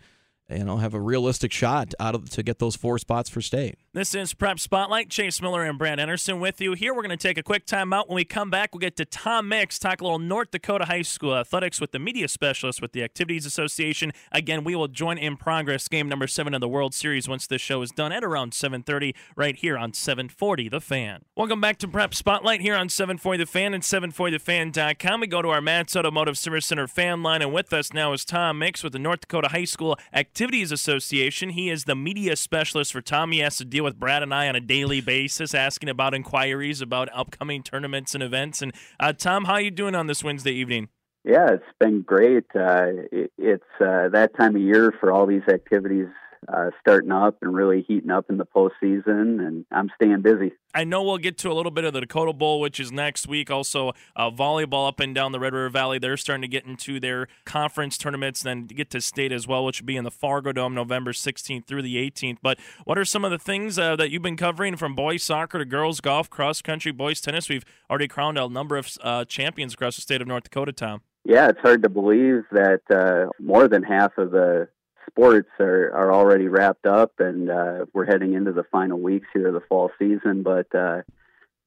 you 0.49 0.63
know 0.63 0.77
have 0.77 0.93
a 0.93 0.99
realistic 0.99 1.51
shot 1.51 1.93
out 1.99 2.15
of 2.15 2.29
to 2.31 2.43
get 2.43 2.59
those 2.59 2.75
four 2.75 2.97
spots 2.97 3.29
for 3.29 3.41
state. 3.41 3.77
This 3.91 4.13
is 4.13 4.33
Prep 4.33 4.59
Spotlight. 4.59 5.09
Chase 5.09 5.41
Miller 5.41 5.63
and 5.63 5.77
Brad 5.77 5.99
Anderson 5.99 6.39
with 6.39 6.61
you 6.61 6.73
here. 6.73 6.93
We're 6.93 7.01
going 7.01 7.17
to 7.17 7.17
take 7.17 7.37
a 7.37 7.43
quick 7.43 7.65
timeout. 7.65 8.07
When 8.07 8.15
we 8.15 8.23
come 8.23 8.49
back, 8.49 8.73
we'll 8.73 8.79
get 8.79 8.95
to 8.97 9.05
Tom 9.05 9.49
Mix, 9.49 9.79
talk 9.79 10.01
a 10.01 10.03
little 10.03 10.19
North 10.19 10.51
Dakota 10.51 10.85
High 10.85 11.01
School 11.01 11.35
athletics 11.35 11.81
with 11.81 11.91
the 11.91 11.99
media 11.99 12.27
specialist 12.27 12.81
with 12.81 12.91
the 12.91 13.03
Activities 13.03 13.45
Association. 13.45 14.11
Again, 14.31 14.63
we 14.63 14.75
will 14.75 14.87
join 14.87 15.17
in 15.17 15.37
progress 15.37 15.87
game 15.87 16.07
number 16.07 16.27
seven 16.27 16.53
of 16.53 16.61
the 16.61 16.67
World 16.67 16.93
Series 16.93 17.27
once 17.27 17.47
this 17.47 17.61
show 17.61 17.81
is 17.81 17.91
done 17.91 18.11
at 18.11 18.23
around 18.23 18.53
7:30 18.53 19.15
right 19.35 19.55
here 19.55 19.77
on 19.77 19.93
740 19.93 20.69
The 20.69 20.81
Fan. 20.81 21.23
Welcome 21.35 21.61
back 21.61 21.77
to 21.79 21.87
Prep 21.87 22.13
Spotlight 22.13 22.61
here 22.61 22.75
on 22.75 22.89
740 22.89 23.37
The 23.39 23.45
Fan 23.45 23.73
and 23.73 23.83
740thefan.com. 23.83 25.19
We 25.19 25.27
go 25.27 25.41
to 25.41 25.49
our 25.49 25.61
Matt's 25.61 25.95
Automotive 25.95 26.37
Service 26.37 26.65
Center 26.67 26.87
fan 26.87 27.23
line, 27.23 27.41
and 27.41 27.51
with 27.51 27.73
us 27.73 27.91
now 27.91 28.13
is 28.13 28.23
Tom 28.23 28.59
Mix 28.59 28.83
with 28.83 28.93
the 28.93 28.99
North 28.99 29.21
Dakota 29.21 29.49
High 29.49 29.65
School 29.65 29.97
Activities 30.13 30.38
Association. 30.71 31.49
He 31.49 31.69
is 31.71 31.85
the 31.85 31.95
media 31.95 32.35
specialist 32.35 32.93
for 32.93 33.01
Tom. 33.01 33.31
He 33.31 33.39
has 33.39 33.57
to 33.57 33.65
deal 33.65 33.79
deal 33.79 33.85
with 33.85 33.97
Brad 33.97 34.21
and 34.21 34.33
I 34.33 34.49
on 34.49 34.57
a 34.57 34.59
daily 34.59 34.99
basis, 34.99 35.53
asking 35.55 35.87
about 35.87 36.13
inquiries 36.13 36.81
about 36.81 37.07
upcoming 37.13 37.63
tournaments 37.63 38.13
and 38.13 38.21
events. 38.21 38.61
And 38.61 38.73
uh, 38.99 39.13
Tom, 39.13 39.45
how 39.45 39.53
are 39.53 39.61
you 39.61 39.71
doing 39.71 39.95
on 39.95 40.07
this 40.07 40.21
Wednesday 40.21 40.51
evening? 40.51 40.89
Yeah, 41.23 41.47
it's 41.51 41.63
been 41.79 42.01
great. 42.01 42.43
Uh, 42.53 43.07
it, 43.09 43.31
it's 43.37 43.63
uh, 43.79 44.09
that 44.09 44.31
time 44.37 44.57
of 44.57 44.61
year 44.61 44.93
for 44.99 45.13
all 45.13 45.25
these 45.25 45.47
activities 45.47 46.07
uh, 46.51 46.71
starting 46.79 47.11
up 47.11 47.37
and 47.41 47.53
really 47.53 47.83
heating 47.87 48.09
up 48.09 48.29
in 48.29 48.37
the 48.37 48.45
postseason, 48.45 49.45
and 49.45 49.65
I'm 49.71 49.89
staying 49.95 50.21
busy. 50.21 50.53
I 50.73 50.83
know 50.83 51.03
we'll 51.03 51.17
get 51.17 51.37
to 51.39 51.51
a 51.51 51.53
little 51.53 51.71
bit 51.71 51.83
of 51.83 51.93
the 51.93 52.01
Dakota 52.01 52.33
Bowl, 52.33 52.59
which 52.59 52.79
is 52.79 52.91
next 52.91 53.27
week. 53.27 53.49
Also, 53.49 53.93
uh, 54.15 54.29
volleyball 54.29 54.87
up 54.87 54.99
and 54.99 55.15
down 55.15 55.31
the 55.31 55.39
Red 55.39 55.53
River 55.53 55.69
Valley. 55.69 55.97
They're 55.97 56.17
starting 56.17 56.43
to 56.43 56.47
get 56.47 56.65
into 56.65 56.99
their 56.99 57.27
conference 57.45 57.97
tournaments, 57.97 58.43
then 58.43 58.65
get 58.65 58.89
to 58.91 59.01
state 59.01 59.31
as 59.31 59.47
well, 59.47 59.65
which 59.65 59.81
will 59.81 59.87
be 59.87 59.97
in 59.97 60.03
the 60.03 60.11
Fargo 60.11 60.51
Dome 60.51 60.75
November 60.75 61.11
16th 61.11 61.65
through 61.65 61.81
the 61.81 61.95
18th. 61.95 62.37
But 62.41 62.59
what 62.85 62.97
are 62.97 63.05
some 63.05 63.25
of 63.25 63.31
the 63.31 63.39
things 63.39 63.79
uh, 63.79 63.95
that 63.95 64.11
you've 64.11 64.21
been 64.21 64.37
covering 64.37 64.75
from 64.75 64.95
boys 64.95 65.23
soccer 65.23 65.57
to 65.57 65.65
girls 65.65 66.01
golf, 66.01 66.29
cross 66.29 66.61
country, 66.61 66.91
boys 66.91 67.21
tennis? 67.21 67.49
We've 67.49 67.65
already 67.89 68.07
crowned 68.07 68.37
a 68.37 68.47
number 68.47 68.77
of 68.77 68.89
uh, 69.01 69.25
champions 69.25 69.73
across 69.73 69.95
the 69.95 70.01
state 70.01 70.21
of 70.21 70.27
North 70.27 70.43
Dakota, 70.43 70.71
Tom. 70.71 71.01
Yeah, 71.25 71.49
it's 71.49 71.59
hard 71.59 71.83
to 71.83 71.89
believe 71.89 72.43
that 72.51 72.81
uh, 72.89 73.29
more 73.39 73.67
than 73.67 73.83
half 73.83 74.17
of 74.17 74.31
the 74.31 74.69
sports 75.09 75.49
are, 75.59 75.91
are 75.93 76.13
already 76.13 76.47
wrapped 76.47 76.85
up, 76.85 77.13
and 77.19 77.49
uh, 77.49 77.85
we're 77.93 78.05
heading 78.05 78.33
into 78.33 78.51
the 78.51 78.63
final 78.71 78.99
weeks 78.99 79.27
here 79.33 79.47
of 79.47 79.53
the 79.53 79.67
fall 79.67 79.91
season. 79.99 80.43
But 80.43 80.73
uh, 80.73 81.01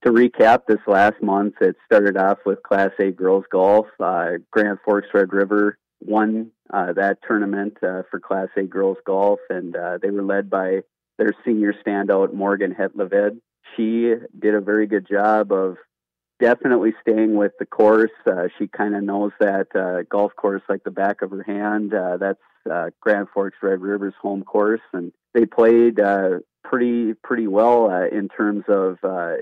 to 0.05 0.11
recap, 0.11 0.67
this 0.67 0.81
last 0.87 1.23
month 1.23 1.55
it 1.61 1.77
started 1.87 2.17
off 2.17 2.39
with 2.45 2.63
Class 2.63 2.91
A 2.99 3.11
girls 3.11 3.45
golf. 3.51 3.87
Uh, 4.01 4.33
Grand 4.51 4.79
Forks 4.85 5.09
Red 5.15 5.33
River 5.33 5.79
won 6.01 6.51
uh, 6.73 6.93
that 6.95 7.19
tournament 7.27 7.77
uh, 7.83 8.03
for 8.11 8.19
Class 8.21 8.49
A 8.57 8.63
girls 8.63 8.99
golf, 9.07 9.41
and 9.51 9.77
uh, 9.77 9.99
they 10.01 10.11
were 10.11 10.25
led 10.25 10.51
by 10.51 10.81
their 11.19 11.33
senior 11.45 11.75
standout 11.87 12.33
Morgan 12.33 12.75
Hetleved. 12.75 13.41
She 13.77 14.15
did 14.39 14.55
a 14.55 14.61
very 14.61 14.87
good 14.87 15.07
job 15.09 15.53
of 15.53 15.77
definitely 16.41 16.95
staying 17.01 17.37
with 17.37 17.53
the 17.59 17.67
course. 17.67 18.11
Uh, 18.27 18.49
she 18.59 18.67
kind 18.67 18.97
of 18.97 19.05
knows 19.05 19.31
that 19.39 19.69
uh, 19.77 20.03
golf 20.11 20.33
course 20.35 20.63
like 20.69 20.83
the 20.83 20.91
back 20.91 21.23
of 21.23 21.31
her 21.31 21.45
hand. 21.45 21.93
That's 21.93 22.41
uh, 22.71 22.91
Grand 23.01 23.29
Forks 23.33 23.57
Red 23.63 23.81
River's 23.81 24.15
home 24.21 24.45
course, 24.45 24.81
and 24.93 25.13
they 25.35 25.47
played 25.47 26.01
uh, 26.01 26.41
pretty 26.65 27.15
pretty 27.15 27.47
well 27.47 27.91
uh, 27.91 28.07
in 28.07 28.29
terms 28.29 28.65
of 28.69 28.99
uh, 29.03 29.35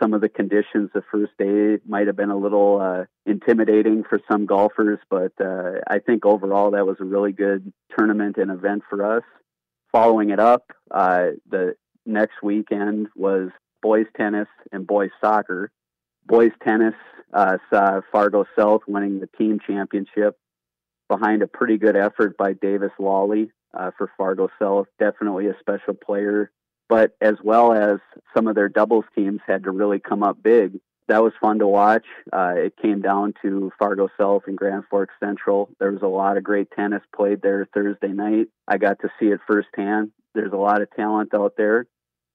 some 0.00 0.14
of 0.14 0.20
the 0.20 0.28
conditions. 0.28 0.90
The 0.94 1.02
first 1.10 1.32
day 1.38 1.78
might 1.86 2.06
have 2.06 2.16
been 2.16 2.30
a 2.30 2.36
little 2.36 2.80
uh, 2.80 3.04
intimidating 3.24 4.04
for 4.08 4.20
some 4.30 4.46
golfers, 4.46 4.98
but 5.10 5.32
uh, 5.40 5.80
I 5.86 5.98
think 5.98 6.24
overall 6.26 6.72
that 6.72 6.86
was 6.86 6.96
a 7.00 7.04
really 7.04 7.32
good 7.32 7.72
tournament 7.96 8.36
and 8.36 8.50
event 8.50 8.82
for 8.88 9.16
us. 9.16 9.24
Following 9.92 10.30
it 10.30 10.40
up, 10.40 10.72
uh, 10.90 11.28
the 11.48 11.76
next 12.04 12.42
weekend 12.42 13.08
was 13.16 13.50
boys 13.82 14.06
tennis 14.16 14.48
and 14.72 14.86
boys 14.86 15.10
soccer 15.20 15.70
boys 16.26 16.52
tennis 16.66 16.94
uh, 17.32 17.58
saw 17.70 18.00
Fargo 18.12 18.44
South 18.58 18.82
winning 18.86 19.20
the 19.20 19.28
team 19.38 19.58
championship 19.64 20.38
behind 21.08 21.42
a 21.42 21.46
pretty 21.46 21.78
good 21.78 21.96
effort 21.96 22.36
by 22.36 22.52
Davis 22.52 22.92
Lawley 22.98 23.50
uh, 23.78 23.90
for 23.96 24.10
Fargo 24.16 24.48
South. 24.60 24.86
Definitely 24.98 25.48
a 25.48 25.56
special 25.60 25.94
player, 25.94 26.50
but 26.88 27.12
as 27.20 27.34
well 27.42 27.72
as 27.72 27.98
some 28.34 28.46
of 28.48 28.54
their 28.54 28.68
doubles 28.68 29.04
teams 29.14 29.40
had 29.46 29.64
to 29.64 29.70
really 29.70 29.98
come 29.98 30.22
up 30.22 30.42
big. 30.42 30.80
That 31.08 31.22
was 31.22 31.32
fun 31.40 31.60
to 31.60 31.68
watch. 31.68 32.04
Uh, 32.32 32.54
it 32.56 32.74
came 32.82 33.00
down 33.00 33.34
to 33.42 33.70
Fargo 33.78 34.08
South 34.18 34.42
and 34.48 34.58
Grand 34.58 34.84
Forks 34.90 35.14
Central. 35.22 35.68
There 35.78 35.92
was 35.92 36.02
a 36.02 36.08
lot 36.08 36.36
of 36.36 36.42
great 36.42 36.68
tennis 36.72 37.02
played 37.14 37.42
there 37.42 37.68
Thursday 37.72 38.08
night. 38.08 38.48
I 38.66 38.78
got 38.78 38.98
to 39.00 39.08
see 39.20 39.26
it 39.26 39.40
firsthand. 39.46 40.10
There's 40.34 40.52
a 40.52 40.56
lot 40.56 40.82
of 40.82 40.90
talent 40.96 41.32
out 41.32 41.54
there. 41.56 41.86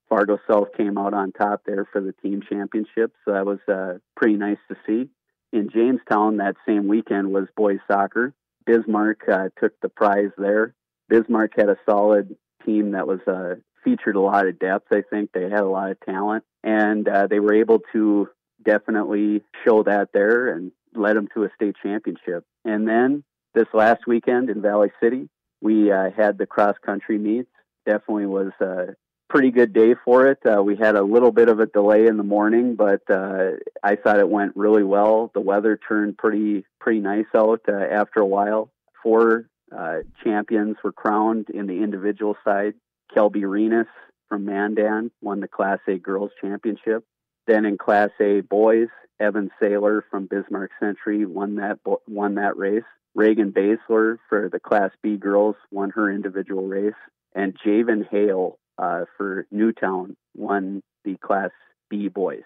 Fargo 0.08 0.40
South 0.50 0.70
came 0.75 0.98
out 0.98 1.13
on 1.13 1.32
top 1.32 1.63
there 1.66 1.88
for 1.92 2.01
the 2.01 2.13
team 2.22 2.42
championship, 2.50 3.13
so 3.24 3.34
that 3.34 3.46
was 3.46 3.60
uh, 3.68 4.00
pretty 4.16 4.36
nice 4.36 4.58
to 4.70 4.75
see. 4.86 5.10
In 5.54 5.70
Jamestown 5.70 6.38
that 6.38 6.56
same 6.66 6.88
weekend 6.88 7.32
was 7.32 7.48
boys 7.56 7.80
soccer. 7.90 8.34
Bismarck 8.65 9.22
uh, 9.32 9.50
took 9.60 9.80
the 9.82 9.89
prize 9.89 10.32
there. 10.38 10.74
Bismarck 11.10 11.53
had 11.58 11.70
a 11.70 11.77
solid 11.89 12.36
team 12.65 12.91
that 12.91 13.08
was 13.08 13.20
uh, 13.27 13.56
featured 13.84 14.15
a 14.15 14.22
lot 14.22 14.48
of 14.48 14.60
depth. 14.60 14.88
I 14.91 15.01
think 15.10 15.32
they 15.32 15.44
had 15.44 15.62
a 15.62 15.68
lot 15.68 15.91
of 15.91 16.00
talent, 16.01 16.44
and 16.63 17.08
uh, 17.08 17.27
they 17.27 17.39
were 17.39 17.56
able 17.56 17.80
to 17.94 18.30
definitely 18.63 19.44
show 19.65 19.84
that 19.84 20.10
there 20.13 20.53
and 20.53 20.72
led 20.94 21.15
them 21.15 21.27
to 21.34 21.44
a 21.44 21.50
state 21.56 21.75
championship. 21.82 22.46
And 22.63 22.88
then 22.88 23.24
this 23.53 23.68
last 23.74 24.08
weekend 24.08 24.50
in 24.50 24.62
Valley 24.62 24.91
City, 25.01 25.30
we 25.62 25.91
uh, 25.91 26.10
had 26.15 26.38
the 26.38 26.46
cross 26.46 26.75
country 26.86 27.18
meets. 27.18 27.50
Definitely 27.86 28.27
was 28.27 28.51
uh, 28.62 28.94
pretty 29.32 29.50
good 29.52 29.72
day 29.72 29.96
for 30.04 30.28
it. 30.28 30.40
Uh, 30.46 30.62
we 30.62 30.76
had 30.76 30.98
a 30.98 31.02
little 31.02 31.32
bit 31.32 31.48
of 31.48 31.62
a 31.62 31.66
delay 31.66 32.06
in 32.06 32.18
the 32.18 32.24
morning, 32.24 32.76
but 32.76 33.02
uh, 33.10 33.52
I 33.82 33.96
thought 33.96 34.20
it 34.20 34.30
went 34.30 34.58
really 34.58 34.84
well. 34.84 35.32
The 35.34 35.40
weather 35.40 35.80
turned 35.88 36.18
pretty 36.18 36.66
pretty 36.82 37.00
nice 37.00 37.26
out 37.34 37.62
uh, 37.70 37.72
after 37.72 38.20
a 38.20 38.26
while. 38.26 38.70
four 39.02 39.46
uh, 39.76 40.00
champions 40.22 40.76
were 40.84 40.92
crowned 40.92 41.50
in 41.50 41.66
the 41.66 41.82
individual 41.82 42.36
side. 42.44 42.74
Kelby 43.16 43.44
Renus 43.44 43.88
from 44.28 44.44
Mandan 44.44 45.12
won 45.22 45.40
the 45.40 45.48
Class 45.48 45.80
A 45.88 45.98
Girls 45.98 46.32
Championship. 46.42 47.06
Then 47.48 47.64
in 47.64 47.78
Class 47.78 48.10
A 48.20 48.42
Boys, 48.42 48.90
Evan 49.18 49.50
Saylor 49.62 50.02
from 50.12 50.28
Bismarck 50.28 50.72
Century 50.78 51.26
won 51.26 51.56
that 51.56 51.80
won 52.06 52.36
that 52.36 52.58
race. 52.58 52.84
Reagan 53.16 53.54
Basler 53.54 54.18
for 54.28 54.50
the 54.52 54.60
Class 54.60 54.92
B 55.02 55.16
Girls 55.16 55.56
won 55.72 55.92
her 55.92 56.12
individual 56.12 56.68
race, 56.68 57.02
and 57.34 57.58
Javen 57.66 58.06
Hale 58.10 58.58
uh, 58.78 59.06
for 59.18 59.46
Newtown 59.51 60.16
won 60.36 60.82
the 61.04 61.18
Class 61.18 61.51
B 61.90 62.08
Boys. 62.08 62.44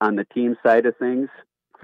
On 0.00 0.16
the 0.16 0.24
team 0.24 0.56
side 0.64 0.86
of 0.86 0.96
things, 0.96 1.28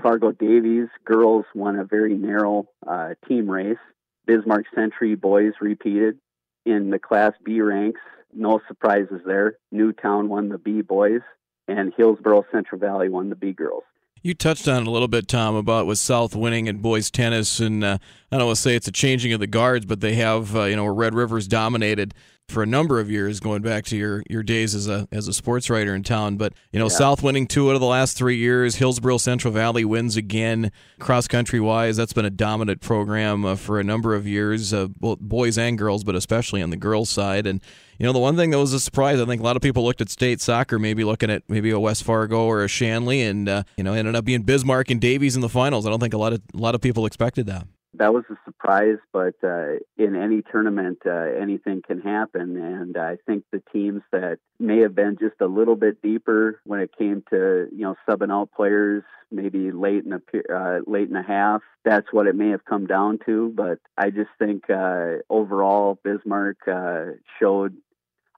Fargo 0.02 0.33
Davies 0.33 0.88
girls 1.04 1.45
won 1.54 1.76
a 1.76 1.85
very 1.85 2.14
narrow 2.14 2.68
uh, 2.87 3.11
team 3.26 3.50
race. 3.50 3.78
Bismarck 4.26 4.66
Century 4.75 5.14
boys 5.14 5.52
repeated 5.61 6.18
in 6.66 6.90
the 6.90 6.99
Class 6.99 7.33
B 7.45 7.61
ranks. 7.61 8.00
No 8.35 8.61
surprises 8.68 9.21
there. 9.25 9.57
Newtown 9.73 10.28
won 10.28 10.50
the 10.50 10.59
B 10.59 10.83
boys, 10.83 11.23
and 11.66 11.92
Hillsboro 11.97 12.45
Central 12.52 12.80
Valley 12.80 13.09
won 13.09 13.30
the 13.30 13.37
B 13.37 13.52
girls. 13.52 13.85
You 14.23 14.35
touched 14.35 14.66
on 14.68 14.83
it 14.83 14.88
a 14.88 14.90
little 14.90 15.09
bit, 15.09 15.28
Tom, 15.28 15.54
about 15.54 15.87
with 15.87 15.99
South 15.99 16.35
winning 16.35 16.66
in 16.66 16.78
boys 16.78 17.11
tennis, 17.11 17.61
and 17.61 17.85
uh, 17.85 17.99
I 18.33 18.37
don't 18.37 18.47
want 18.47 18.57
to 18.57 18.62
say 18.62 18.75
it's 18.75 18.88
a 18.88 18.92
changing 18.92 19.33
of 19.33 19.40
the 19.40 19.47
guards, 19.47 19.87
but 19.87 20.00
they 20.00 20.14
have, 20.16 20.54
uh, 20.57 20.64
you 20.64 20.76
know, 20.76 20.87
Red 20.87 21.14
Rivers 21.14 21.47
dominated 21.47 22.14
for 22.49 22.62
a 22.62 22.67
number 22.67 22.99
of 22.99 23.11
years, 23.11 23.40
going 23.40 23.62
back 23.62 23.85
to 23.87 23.97
your, 23.97 24.23
your 24.28 24.43
days 24.43 24.75
as 24.75 24.88
a 24.88 25.07
as 25.12 25.28
a 25.28 25.33
sports 25.33 25.69
writer 25.69 25.95
in 25.95 26.02
town. 26.02 26.37
But 26.37 26.55
you 26.73 26.78
know, 26.78 26.87
yeah. 26.87 26.97
South 26.97 27.23
winning 27.23 27.47
two 27.47 27.71
out 27.71 27.75
of 27.75 27.81
the 27.81 27.87
last 27.87 28.17
three 28.17 28.37
years. 28.37 28.76
Hillsboro 28.76 29.19
Central 29.19 29.52
Valley 29.52 29.85
wins 29.85 30.17
again. 30.17 30.73
Cross 30.99 31.28
country 31.28 31.61
wise, 31.61 31.97
that's 31.97 32.12
been 32.12 32.25
a 32.25 32.31
dominant 32.31 32.81
program 32.81 33.45
uh, 33.45 33.55
for 33.55 33.78
a 33.78 33.85
number 33.85 34.14
of 34.14 34.26
years, 34.26 34.73
uh, 34.73 34.88
both 34.88 35.21
boys 35.21 35.59
and 35.59 35.76
girls, 35.76 36.05
but 36.05 36.14
especially 36.14 36.62
on 36.62 36.71
the 36.71 36.76
girls 36.76 37.11
side. 37.11 37.47
And 37.47 37.62
you 37.99 38.07
know, 38.07 38.12
the 38.12 38.19
one 38.19 38.37
thing 38.37 38.50
that 38.50 38.59
was 38.59 38.73
a 38.73 38.81
surprise, 38.81 39.21
I 39.21 39.26
think 39.26 39.40
a 39.40 39.45
lot 39.45 39.57
of 39.57 39.62
people 39.62 39.85
looked 39.85 40.00
at 40.00 40.09
state 40.09 40.40
soccer, 40.40 40.78
maybe 40.78 41.05
looking 41.05 41.31
at 41.31 41.43
maybe 41.49 41.71
a 41.71 41.81
West 41.81 42.05
Fargo 42.05 42.45
or 42.45 42.64
a 42.64 42.69
Shanley, 42.69 43.23
and 43.23 43.49
uh, 43.49 43.62
you 43.76 43.85
know, 43.85 43.93
ended 43.93 44.17
up 44.17 44.25
being 44.25 44.43
Bismarck 44.43 44.90
and 44.90 45.00
Davies 45.00 45.37
in 45.37 45.43
the 45.43 45.49
finals. 45.49 45.87
I 45.87 45.90
don't 45.90 46.00
think 46.00 46.14
a 46.14 46.19
lot 46.19 46.33
of 46.33 46.40
a 46.55 46.59
lot 46.59 46.75
of 46.75 46.81
people 46.81 47.07
expected 47.07 47.47
that 47.47 47.67
that 47.99 48.14
was 48.14 48.25
a 48.31 48.37
surprise, 48.45 48.99
but 49.12 49.35
uh, 49.43 49.75
in 49.97 50.17
any 50.17 50.43
tournament, 50.43 50.99
uh, 51.05 51.11
anything 51.40 51.83
can 51.87 52.00
happen. 52.00 52.57
And 52.57 52.97
I 52.97 53.19
think 53.26 53.45
the 53.52 53.62
teams 53.73 54.02
that 54.12 54.38
may 54.59 54.78
have 54.78 54.95
been 54.95 55.17
just 55.21 55.40
a 55.40 55.47
little 55.47 55.76
bit 55.76 56.00
deeper 56.02 56.61
when 56.64 56.81
it 56.81 56.90
came 56.97 57.23
to 57.31 57.69
you 57.73 57.83
know 57.83 57.97
subbing 58.09 58.33
out 58.33 58.50
players, 58.52 59.02
maybe 59.31 59.71
late 59.73 60.05
in 60.05 60.12
a 60.12 60.55
uh, 60.55 60.81
late 60.87 61.09
in 61.09 61.17
a 61.17 61.23
half, 61.23 61.62
that's 61.85 62.07
what 62.12 62.26
it 62.26 62.35
may 62.35 62.50
have 62.50 62.64
come 62.64 62.87
down 62.87 63.19
to. 63.26 63.52
But 63.55 63.78
I 63.97 64.11
just 64.11 64.31
think 64.38 64.71
uh, 64.71 65.17
overall, 65.28 65.99
Bismarck 66.02 66.59
uh, 66.67 67.12
showed 67.40 67.76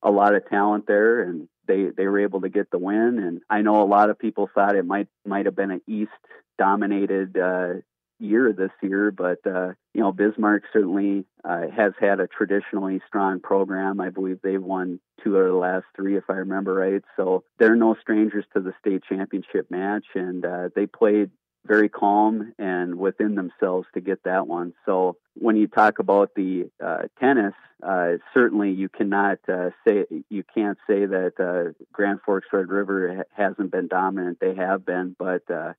a 0.02 0.10
lot 0.10 0.34
of 0.34 0.48
talent 0.48 0.86
there, 0.86 1.22
and 1.22 1.48
they 1.68 1.86
they 1.96 2.06
were 2.06 2.20
able 2.20 2.40
to 2.40 2.48
get 2.48 2.70
the 2.70 2.78
win. 2.78 3.18
And 3.18 3.40
I 3.50 3.62
know 3.62 3.82
a 3.82 3.84
lot 3.84 4.10
of 4.10 4.18
people 4.18 4.48
thought 4.54 4.76
it 4.76 4.86
might 4.86 5.08
might 5.26 5.46
have 5.46 5.56
been 5.56 5.70
an 5.70 5.82
East 5.86 6.10
dominated 6.58 7.38
uh, 7.38 7.80
year 8.20 8.52
this 8.52 8.70
year, 8.82 9.10
but 9.10 9.38
uh, 9.46 9.72
you 9.94 10.00
know 10.00 10.12
Bismarck 10.12 10.64
certainly 10.72 11.24
uh, 11.44 11.68
has 11.74 11.92
had 11.98 12.20
a 12.20 12.26
traditionally 12.26 13.00
strong 13.06 13.40
program. 13.40 14.00
I 14.00 14.10
believe 14.10 14.40
they've 14.42 14.62
won 14.62 15.00
two 15.22 15.36
out 15.36 15.44
of 15.44 15.52
the 15.52 15.58
last 15.58 15.86
three, 15.96 16.16
if 16.16 16.24
I 16.28 16.34
remember 16.34 16.74
right. 16.74 17.02
So 17.16 17.44
they're 17.58 17.76
no 17.76 17.96
strangers 18.00 18.44
to 18.54 18.60
the 18.60 18.72
state 18.78 19.02
championship 19.08 19.70
match, 19.70 20.06
and 20.14 20.44
uh, 20.44 20.68
they 20.74 20.86
played 20.86 21.30
very 21.66 21.88
calm 21.88 22.52
and 22.58 22.96
within 22.96 23.34
themselves 23.34 23.86
to 23.94 24.00
get 24.00 24.22
that 24.24 24.46
one. 24.46 24.72
So 24.86 25.16
when 25.34 25.56
you 25.56 25.66
talk 25.66 25.98
about 25.98 26.30
the 26.34 26.70
uh, 26.82 27.02
tennis, 27.18 27.54
uh, 27.82 28.12
certainly 28.32 28.70
you 28.70 28.88
cannot 28.88 29.38
uh, 29.48 29.70
say 29.86 30.06
you 30.28 30.42
can't 30.54 30.78
say 30.86 31.06
that 31.06 31.32
uh, 31.38 31.72
Grand 31.92 32.20
Forks 32.24 32.48
Red 32.52 32.68
River 32.68 33.16
ha- 33.16 33.44
hasn't 33.44 33.70
been 33.70 33.88
dominant. 33.88 34.38
They 34.40 34.54
have 34.54 34.84
been, 34.84 35.14
but 35.18 35.42
uh, 35.50 35.72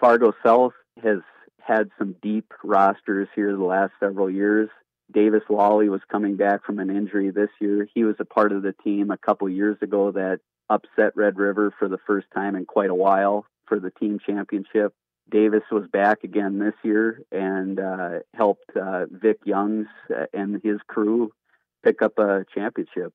Fargo 0.00 0.32
South 0.44 0.72
has 1.02 1.18
had 1.64 1.90
some 1.98 2.16
deep 2.22 2.52
rosters 2.64 3.28
here 3.34 3.56
the 3.56 3.62
last 3.62 3.92
several 4.00 4.30
years. 4.30 4.68
Davis 5.12 5.42
Lawley 5.48 5.88
was 5.88 6.00
coming 6.10 6.36
back 6.36 6.64
from 6.64 6.78
an 6.78 6.90
injury 6.90 7.30
this 7.30 7.50
year. 7.60 7.86
He 7.94 8.04
was 8.04 8.16
a 8.18 8.24
part 8.24 8.52
of 8.52 8.62
the 8.62 8.74
team 8.84 9.10
a 9.10 9.18
couple 9.18 9.48
years 9.48 9.76
ago 9.82 10.10
that 10.12 10.40
upset 10.70 11.16
Red 11.16 11.38
River 11.38 11.72
for 11.78 11.88
the 11.88 11.98
first 12.06 12.26
time 12.34 12.56
in 12.56 12.64
quite 12.64 12.90
a 12.90 12.94
while 12.94 13.46
for 13.66 13.78
the 13.78 13.90
team 13.90 14.18
championship. 14.24 14.94
Davis 15.30 15.62
was 15.70 15.86
back 15.92 16.24
again 16.24 16.58
this 16.58 16.74
year 16.82 17.22
and 17.30 17.78
uh, 17.78 18.20
helped 18.34 18.70
uh, 18.76 19.06
Vic 19.10 19.38
Youngs 19.44 19.86
and 20.32 20.60
his 20.62 20.78
crew 20.86 21.32
pick 21.84 22.02
up 22.02 22.18
a 22.18 22.44
championship. 22.54 23.12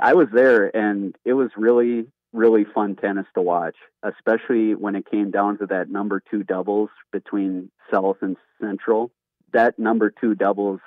I 0.00 0.14
was 0.14 0.28
there 0.32 0.74
and 0.74 1.16
it 1.24 1.32
was 1.32 1.50
really 1.56 2.06
really 2.32 2.64
fun 2.74 2.96
tennis 2.96 3.26
to 3.34 3.42
watch, 3.42 3.76
especially 4.02 4.74
when 4.74 4.94
it 4.94 5.10
came 5.10 5.30
down 5.30 5.58
to 5.58 5.66
that 5.66 5.90
number 5.90 6.22
two 6.30 6.42
doubles 6.42 6.90
between 7.12 7.70
South 7.92 8.16
and 8.20 8.36
Central. 8.60 9.10
That 9.52 9.78
number 9.78 10.10
two 10.10 10.34
doubles 10.34 10.80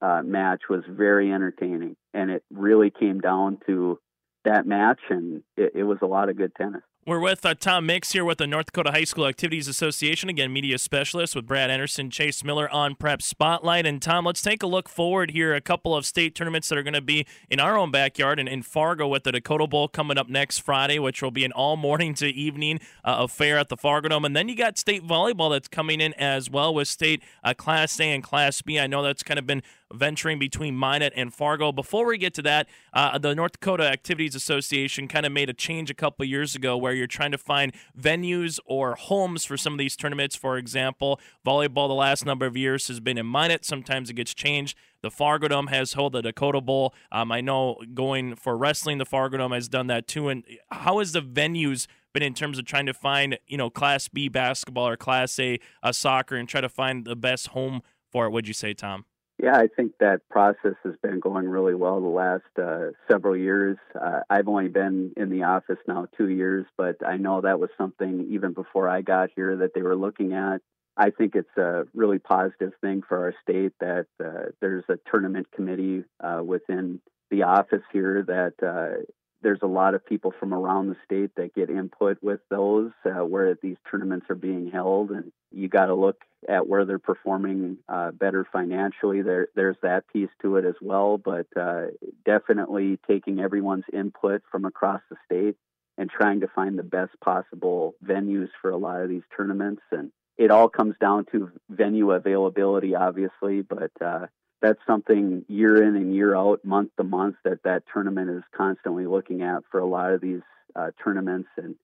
uh, 0.00 0.22
match 0.22 0.62
was 0.68 0.84
very 0.88 1.32
entertaining, 1.32 1.96
and 2.12 2.30
it 2.30 2.44
really 2.50 2.90
came 2.90 3.20
down 3.20 3.58
to 3.66 3.98
that 4.44 4.66
match, 4.66 5.00
and 5.10 5.42
it, 5.56 5.72
it 5.74 5.82
was 5.82 5.98
a 6.02 6.06
lot 6.06 6.28
of 6.28 6.36
good 6.36 6.54
tennis. 6.54 6.82
We're 7.06 7.20
with 7.20 7.44
uh, 7.44 7.52
Tom 7.52 7.84
Mix 7.84 8.12
here 8.12 8.24
with 8.24 8.38
the 8.38 8.46
North 8.46 8.72
Dakota 8.72 8.90
High 8.90 9.04
School 9.04 9.26
Activities 9.26 9.68
Association, 9.68 10.30
again, 10.30 10.50
media 10.54 10.78
specialist 10.78 11.36
with 11.36 11.46
Brad 11.46 11.70
Anderson, 11.70 12.08
Chase 12.08 12.42
Miller 12.42 12.66
on 12.70 12.94
Prep 12.94 13.20
Spotlight. 13.20 13.84
And 13.84 14.00
Tom, 14.00 14.24
let's 14.24 14.40
take 14.40 14.62
a 14.62 14.66
look 14.66 14.88
forward 14.88 15.32
here. 15.32 15.52
A 15.52 15.60
couple 15.60 15.94
of 15.94 16.06
state 16.06 16.34
tournaments 16.34 16.70
that 16.70 16.78
are 16.78 16.82
going 16.82 16.94
to 16.94 17.02
be 17.02 17.26
in 17.50 17.60
our 17.60 17.76
own 17.76 17.90
backyard 17.90 18.40
and 18.40 18.48
in 18.48 18.62
Fargo 18.62 19.06
with 19.06 19.24
the 19.24 19.32
Dakota 19.32 19.66
Bowl 19.66 19.86
coming 19.86 20.16
up 20.16 20.30
next 20.30 20.60
Friday, 20.60 20.98
which 20.98 21.20
will 21.20 21.30
be 21.30 21.44
an 21.44 21.52
all 21.52 21.76
morning 21.76 22.14
to 22.14 22.26
evening 22.26 22.80
uh, 23.04 23.16
affair 23.18 23.58
at 23.58 23.68
the 23.68 23.76
Fargo 23.76 24.08
Dome. 24.08 24.24
And 24.24 24.34
then 24.34 24.48
you 24.48 24.56
got 24.56 24.78
state 24.78 25.06
volleyball 25.06 25.50
that's 25.50 25.68
coming 25.68 26.00
in 26.00 26.14
as 26.14 26.48
well 26.48 26.72
with 26.72 26.88
state 26.88 27.22
uh, 27.42 27.52
Class 27.52 28.00
A 28.00 28.04
and 28.04 28.22
Class 28.22 28.62
B. 28.62 28.80
I 28.80 28.86
know 28.86 29.02
that's 29.02 29.22
kind 29.22 29.38
of 29.38 29.46
been 29.46 29.62
venturing 29.94 30.38
between 30.38 30.76
Minot 30.76 31.12
and 31.16 31.32
Fargo. 31.32 31.72
Before 31.72 32.06
we 32.06 32.18
get 32.18 32.34
to 32.34 32.42
that, 32.42 32.68
uh, 32.92 33.18
the 33.18 33.34
North 33.34 33.52
Dakota 33.52 33.84
Activities 33.84 34.34
Association 34.34 35.08
kind 35.08 35.24
of 35.24 35.32
made 35.32 35.48
a 35.48 35.54
change 35.54 35.90
a 35.90 35.94
couple 35.94 36.24
years 36.24 36.54
ago 36.54 36.76
where 36.76 36.92
you're 36.92 37.06
trying 37.06 37.32
to 37.32 37.38
find 37.38 37.72
venues 37.98 38.58
or 38.66 38.94
homes 38.94 39.44
for 39.44 39.56
some 39.56 39.72
of 39.74 39.78
these 39.78 39.96
tournaments. 39.96 40.36
For 40.36 40.58
example, 40.58 41.20
volleyball 41.46 41.88
the 41.88 41.94
last 41.94 42.26
number 42.26 42.46
of 42.46 42.56
years 42.56 42.88
has 42.88 43.00
been 43.00 43.18
in 43.18 43.26
Minot. 43.26 43.64
Sometimes 43.64 44.10
it 44.10 44.14
gets 44.14 44.34
changed. 44.34 44.76
The 45.02 45.10
Fargo 45.10 45.48
Dome 45.48 45.66
has 45.66 45.92
held 45.92 46.14
the 46.14 46.22
Dakota 46.22 46.60
Bowl. 46.60 46.94
Um, 47.12 47.30
I 47.30 47.40
know 47.42 47.76
going 47.92 48.36
for 48.36 48.56
wrestling, 48.56 48.98
the 48.98 49.04
Fargo 49.04 49.36
Dome 49.36 49.52
has 49.52 49.68
done 49.68 49.86
that 49.88 50.08
too. 50.08 50.28
And 50.28 50.44
how 50.70 50.98
has 50.98 51.12
the 51.12 51.20
venues 51.20 51.86
been 52.14 52.22
in 52.22 52.32
terms 52.32 52.58
of 52.58 52.64
trying 52.64 52.86
to 52.86 52.94
find, 52.94 53.38
you 53.46 53.58
know, 53.58 53.68
Class 53.68 54.08
B 54.08 54.28
basketball 54.28 54.88
or 54.88 54.96
Class 54.96 55.38
A 55.38 55.58
uh, 55.82 55.92
soccer 55.92 56.36
and 56.36 56.48
try 56.48 56.62
to 56.62 56.68
find 56.68 57.04
the 57.04 57.16
best 57.16 57.48
home 57.48 57.82
for 58.10 58.24
it? 58.26 58.30
Would 58.30 58.48
you 58.48 58.54
say, 58.54 58.72
Tom? 58.72 59.04
Yeah, 59.44 59.58
I 59.58 59.66
think 59.76 59.92
that 60.00 60.26
process 60.30 60.72
has 60.84 60.94
been 61.02 61.20
going 61.20 61.46
really 61.46 61.74
well 61.74 62.00
the 62.00 62.08
last 62.08 62.44
uh, 62.58 62.92
several 63.10 63.36
years. 63.36 63.76
Uh, 63.94 64.20
I've 64.30 64.48
only 64.48 64.68
been 64.68 65.12
in 65.18 65.28
the 65.28 65.42
office 65.42 65.76
now 65.86 66.06
two 66.16 66.30
years, 66.30 66.64
but 66.78 67.06
I 67.06 67.18
know 67.18 67.42
that 67.42 67.60
was 67.60 67.68
something 67.76 68.28
even 68.30 68.54
before 68.54 68.88
I 68.88 69.02
got 69.02 69.28
here 69.36 69.54
that 69.56 69.72
they 69.74 69.82
were 69.82 69.96
looking 69.96 70.32
at. 70.32 70.62
I 70.96 71.10
think 71.10 71.34
it's 71.34 71.58
a 71.58 71.84
really 71.92 72.18
positive 72.18 72.72
thing 72.80 73.02
for 73.06 73.18
our 73.18 73.34
state 73.42 73.72
that 73.80 74.06
uh, 74.18 74.52
there's 74.62 74.84
a 74.88 74.96
tournament 75.10 75.48
committee 75.54 76.04
uh, 76.20 76.40
within 76.42 77.02
the 77.30 77.42
office 77.42 77.82
here 77.92 78.24
that 78.26 78.54
uh, 78.66 79.02
there's 79.44 79.60
a 79.62 79.66
lot 79.66 79.94
of 79.94 80.04
people 80.04 80.32
from 80.40 80.52
around 80.52 80.88
the 80.88 80.96
state 81.04 81.30
that 81.36 81.54
get 81.54 81.70
input 81.70 82.18
with 82.22 82.40
those 82.50 82.90
uh, 83.04 83.24
where 83.24 83.54
these 83.62 83.76
tournaments 83.88 84.26
are 84.30 84.34
being 84.34 84.70
held 84.70 85.10
and 85.10 85.30
you 85.52 85.68
got 85.68 85.86
to 85.86 85.94
look 85.94 86.16
at 86.48 86.66
where 86.66 86.84
they're 86.84 86.98
performing 86.98 87.76
uh, 87.88 88.10
better 88.10 88.46
financially. 88.50 89.22
There 89.22 89.48
there's 89.54 89.76
that 89.82 90.08
piece 90.12 90.30
to 90.42 90.56
it 90.56 90.64
as 90.64 90.74
well 90.80 91.18
but 91.18 91.46
uh, 91.54 91.88
definitely 92.24 92.98
taking 93.06 93.38
everyone's 93.38 93.84
input 93.92 94.42
from 94.50 94.64
across 94.64 95.02
the 95.10 95.16
state 95.26 95.56
and 95.98 96.10
trying 96.10 96.40
to 96.40 96.48
find 96.48 96.78
the 96.78 96.82
best 96.82 97.12
possible 97.22 97.94
venues 98.04 98.48
for 98.60 98.70
a 98.70 98.76
lot 98.78 99.02
of 99.02 99.08
these 99.10 99.22
tournaments. 99.36 99.82
And 99.92 100.10
it 100.38 100.50
all 100.50 100.68
comes 100.68 100.94
down 101.00 101.26
to 101.32 101.50
venue 101.68 102.10
availability 102.12 102.94
obviously 102.94 103.60
but 103.60 103.92
uh, 104.04 104.26
that's 104.62 104.80
something 104.86 105.44
year 105.48 105.82
in 105.82 105.96
and 105.96 106.14
year 106.14 106.34
out, 106.34 106.64
month 106.64 106.90
to 106.96 107.04
month, 107.04 107.36
that 107.44 107.62
that 107.64 107.84
tournament 107.92 108.30
is 108.30 108.42
constantly 108.56 109.06
looking 109.06 109.42
at 109.42 109.62
for 109.70 109.80
a 109.80 109.86
lot 109.86 110.12
of 110.12 110.20
these 110.20 110.42
uh, 110.74 110.90
tournaments. 111.02 111.48
And 111.56 111.76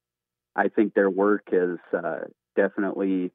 I 0.56 0.68
think 0.68 0.94
their 0.94 1.10
work 1.10 1.48
is 1.52 1.78
uh, 1.92 2.20
definitely 2.56 3.32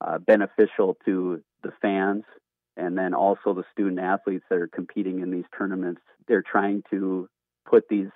uh, 0.00 0.18
beneficial 0.18 0.96
to 1.04 1.42
the 1.62 1.72
fans 1.82 2.24
and 2.76 2.96
then 2.96 3.12
also 3.12 3.52
the 3.54 3.64
student 3.72 3.98
athletes 3.98 4.44
that 4.48 4.58
are 4.58 4.68
competing 4.68 5.20
in 5.20 5.30
these 5.30 5.44
tournaments. 5.56 6.00
They're 6.28 6.44
trying 6.48 6.84
to 6.90 7.28
put 7.68 7.88
these 7.88 8.10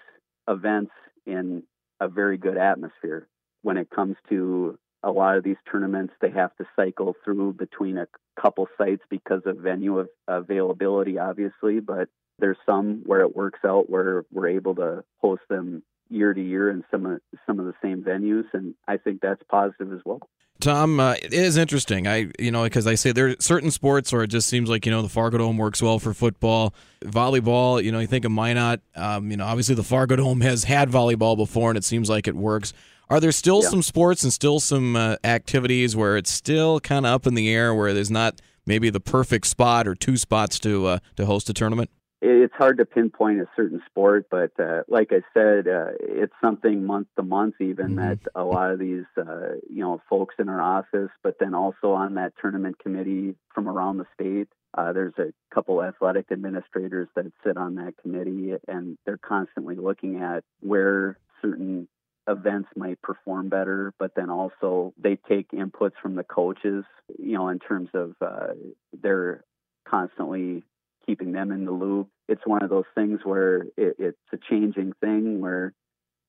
events 0.49 0.93
in 1.27 1.65
a 2.01 2.09
very 2.09 2.39
good 2.39 2.57
atmosphere 2.57 3.27
when 3.63 3.77
it 3.77 3.91
comes 3.91 4.17
to 4.29 4.79
a 5.03 5.11
lot 5.11 5.37
of 5.37 5.45
these 5.45 5.57
tournaments 5.71 6.15
they 6.21 6.31
have 6.31 6.55
to 6.57 6.65
cycle 6.77 7.15
through 7.25 7.55
between 7.55 7.99
a 7.99 8.07
couple 8.41 8.69
sites 8.79 9.03
because 9.11 9.43
of 9.47 9.59
venue 9.59 10.07
availability, 10.29 11.19
obviously. 11.19 11.81
But 11.81 12.09
there's 12.39 12.59
some 12.67 13.03
where 13.05 13.21
it 13.21 13.37
works 13.37 13.61
out 13.65 13.91
where 13.91 14.25
we're 14.33 14.49
able 14.49 14.75
to 14.77 15.05
host 15.19 15.43
them 15.49 15.83
year 16.09 16.35
to 16.35 16.41
year 16.41 16.71
in 16.71 16.85
some 16.91 17.07
of 17.07 17.21
some 17.47 17.59
of 17.59 17.67
the 17.67 17.75
same 17.83 18.03
venues, 18.03 18.45
and 18.53 18.75
I 18.87 18.99
think 18.99 19.21
that's 19.21 19.43
positive 19.51 19.93
as 19.93 20.01
well. 20.05 20.21
Tom, 20.61 21.01
uh, 21.01 21.15
it 21.15 21.33
is 21.33 21.57
interesting. 21.57 22.07
I, 22.07 22.31
you 22.39 22.53
know, 22.53 22.63
because 22.63 22.87
I 22.87 22.95
say 22.95 23.11
there 23.11 23.31
are 23.31 23.37
certain 23.41 23.73
sports 23.73 24.13
where 24.13 24.23
it 24.23 24.29
just 24.29 24.49
seems 24.49 24.71
like 24.71 24.87
you 24.87 24.93
know 24.93 25.03
the 25.03 25.09
Fargo 25.09 25.39
Dome 25.39 25.59
works 25.59 25.83
well 25.83 25.99
for 25.99 26.15
football, 26.15 26.75
volleyball. 27.05 27.83
You 27.83 27.91
know, 27.91 27.99
you 27.99 28.07
think 28.07 28.25
of 28.25 28.31
Minot. 28.31 28.81
Um, 28.95 29.31
you 29.31 29.37
know, 29.37 29.45
obviously 29.45 29.75
the 29.75 29.83
Fargo 29.83 30.17
Dome 30.17 30.41
has 30.43 30.65
had 30.65 30.89
volleyball 30.89 31.37
before, 31.37 31.71
and 31.71 31.79
it 31.79 31.85
seems 31.85 32.09
like 32.09 32.29
it 32.29 32.37
works. 32.37 32.73
Are 33.13 33.21
there 33.21 33.31
still 33.31 33.63
yeah. 33.63 33.69
some 33.69 33.83
sports 33.83 34.23
and 34.23 34.33
still 34.33 34.59
some 34.59 34.97
uh, 34.97 35.17
activities 35.23 35.95
where 35.95 36.17
it's 36.17 36.33
still 36.33 36.81
kind 36.81 37.05
of 37.05 37.13
up 37.13 37.27
in 37.27 37.35
the 37.35 37.53
air, 37.53 37.75
where 37.75 37.93
there's 37.93 38.11
not 38.11 38.41
maybe 38.65 38.89
the 38.89 39.01
perfect 39.01 39.47
spot 39.47 39.87
or 39.87 39.95
two 39.95 40.17
spots 40.17 40.59
to 40.61 40.87
uh, 40.87 40.99
to 41.17 41.27
host 41.27 41.51
a 41.51 41.53
tournament? 41.53 41.91
it's 42.25 42.55
hard 42.55 42.79
to 42.79 42.85
pinpoint 42.85 43.41
a 43.41 43.47
certain 43.57 43.83
sport, 43.87 44.27
but 44.31 44.53
uh, 44.59 44.83
like 44.87 45.11
I 45.11 45.23
said, 45.35 45.67
uh, 45.67 45.93
it's 46.01 46.33
something 46.41 46.85
month 46.85 47.09
to 47.17 47.23
month, 47.23 47.55
even 47.61 47.97
mm-hmm. 47.97 47.97
that 47.97 48.19
a 48.35 48.45
lot 48.45 48.71
of 48.71 48.79
these, 48.79 49.05
uh, 49.17 49.55
you 49.69 49.81
know, 49.81 50.01
folks 50.09 50.37
in 50.39 50.49
our 50.49 50.61
office, 50.61 51.11
but 51.23 51.37
then 51.41 51.55
also 51.55 51.93
on 51.93 52.15
that 52.15 52.35
tournament 52.41 52.79
committee 52.79 53.35
from 53.55 53.69
around 53.69 53.99
the 53.99 54.07
state. 54.15 54.49
Uh, 54.77 54.93
there's 54.93 55.15
a 55.19 55.33
couple 55.53 55.83
athletic 55.83 56.27
administrators 56.31 57.09
that 57.17 57.27
sit 57.45 57.57
on 57.57 57.75
that 57.75 57.95
committee, 58.01 58.53
and 58.69 58.97
they're 59.05 59.19
constantly 59.19 59.75
looking 59.75 60.23
at 60.23 60.45
where 60.61 61.19
certain 61.43 61.89
events 62.29 62.69
might 62.77 63.01
perform 63.03 63.49
better, 63.49 63.93
but 63.99 64.13
then 64.15 64.31
also 64.31 64.93
they 64.99 65.17
take 65.29 65.51
inputs 65.51 65.95
from 66.01 66.15
the 66.15 66.25
coaches, 66.25 66.85
you 67.19 67.35
know, 67.35 67.49
in 67.49 67.59
terms 67.59 67.89
of 67.95 68.15
uh, 68.21 68.55
they're 69.03 69.45
constantly 69.89 70.63
keeping 71.05 71.33
them 71.33 71.51
in 71.51 71.65
the 71.65 71.73
loop. 71.73 72.09
It's 72.29 72.47
one 72.47 72.63
of 72.63 72.71
those 72.71 72.85
things 72.95 73.21
where 73.25 73.63
it, 73.77 73.97
it's 73.99 74.19
a 74.33 74.39
changing 74.49 74.93
thing 75.01 75.41
where 75.41 75.75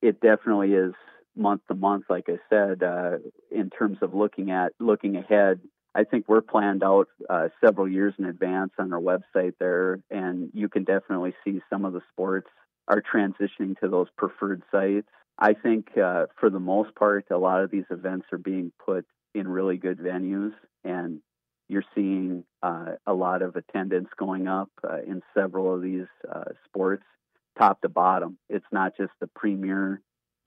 it 0.02 0.20
definitely 0.20 0.72
is 0.72 0.94
month 1.36 1.62
to 1.68 1.74
month, 1.74 2.04
like 2.08 2.28
I 2.28 2.38
said, 2.50 2.82
uh, 2.82 3.18
in 3.50 3.70
terms 3.70 3.98
of 4.02 4.14
looking 4.14 4.50
at 4.50 4.72
looking 4.80 5.16
ahead. 5.16 5.60
I 5.94 6.02
think 6.02 6.24
we're 6.26 6.40
planned 6.40 6.82
out 6.82 7.06
uh, 7.30 7.48
several 7.64 7.88
years 7.88 8.14
in 8.18 8.24
advance 8.24 8.72
on 8.78 8.92
our 8.92 9.00
website 9.00 9.54
there, 9.60 10.00
and 10.10 10.50
you 10.52 10.68
can 10.68 10.82
definitely 10.82 11.34
see 11.44 11.60
some 11.70 11.84
of 11.84 11.92
the 11.92 12.02
sports 12.12 12.48
are 12.88 13.00
transitioning 13.00 13.78
to 13.80 13.88
those 13.88 14.08
preferred 14.16 14.62
sites. 14.70 15.08
I 15.38 15.54
think 15.54 15.96
uh, 15.98 16.26
for 16.38 16.50
the 16.50 16.60
most 16.60 16.94
part, 16.94 17.26
a 17.30 17.38
lot 17.38 17.62
of 17.62 17.70
these 17.70 17.84
events 17.90 18.26
are 18.32 18.38
being 18.38 18.72
put 18.84 19.04
in 19.34 19.48
really 19.48 19.76
good 19.76 19.98
venues, 19.98 20.52
and 20.84 21.20
you're 21.68 21.84
seeing 21.94 22.44
uh, 22.62 22.92
a 23.06 23.14
lot 23.14 23.42
of 23.42 23.56
attendance 23.56 24.08
going 24.16 24.46
up 24.46 24.70
uh, 24.88 24.98
in 25.06 25.22
several 25.36 25.74
of 25.74 25.82
these 25.82 26.06
uh, 26.32 26.44
sports, 26.64 27.04
top 27.58 27.80
to 27.80 27.88
bottom. 27.88 28.38
It's 28.48 28.66
not 28.70 28.96
just 28.96 29.12
the 29.20 29.26
premier 29.26 30.00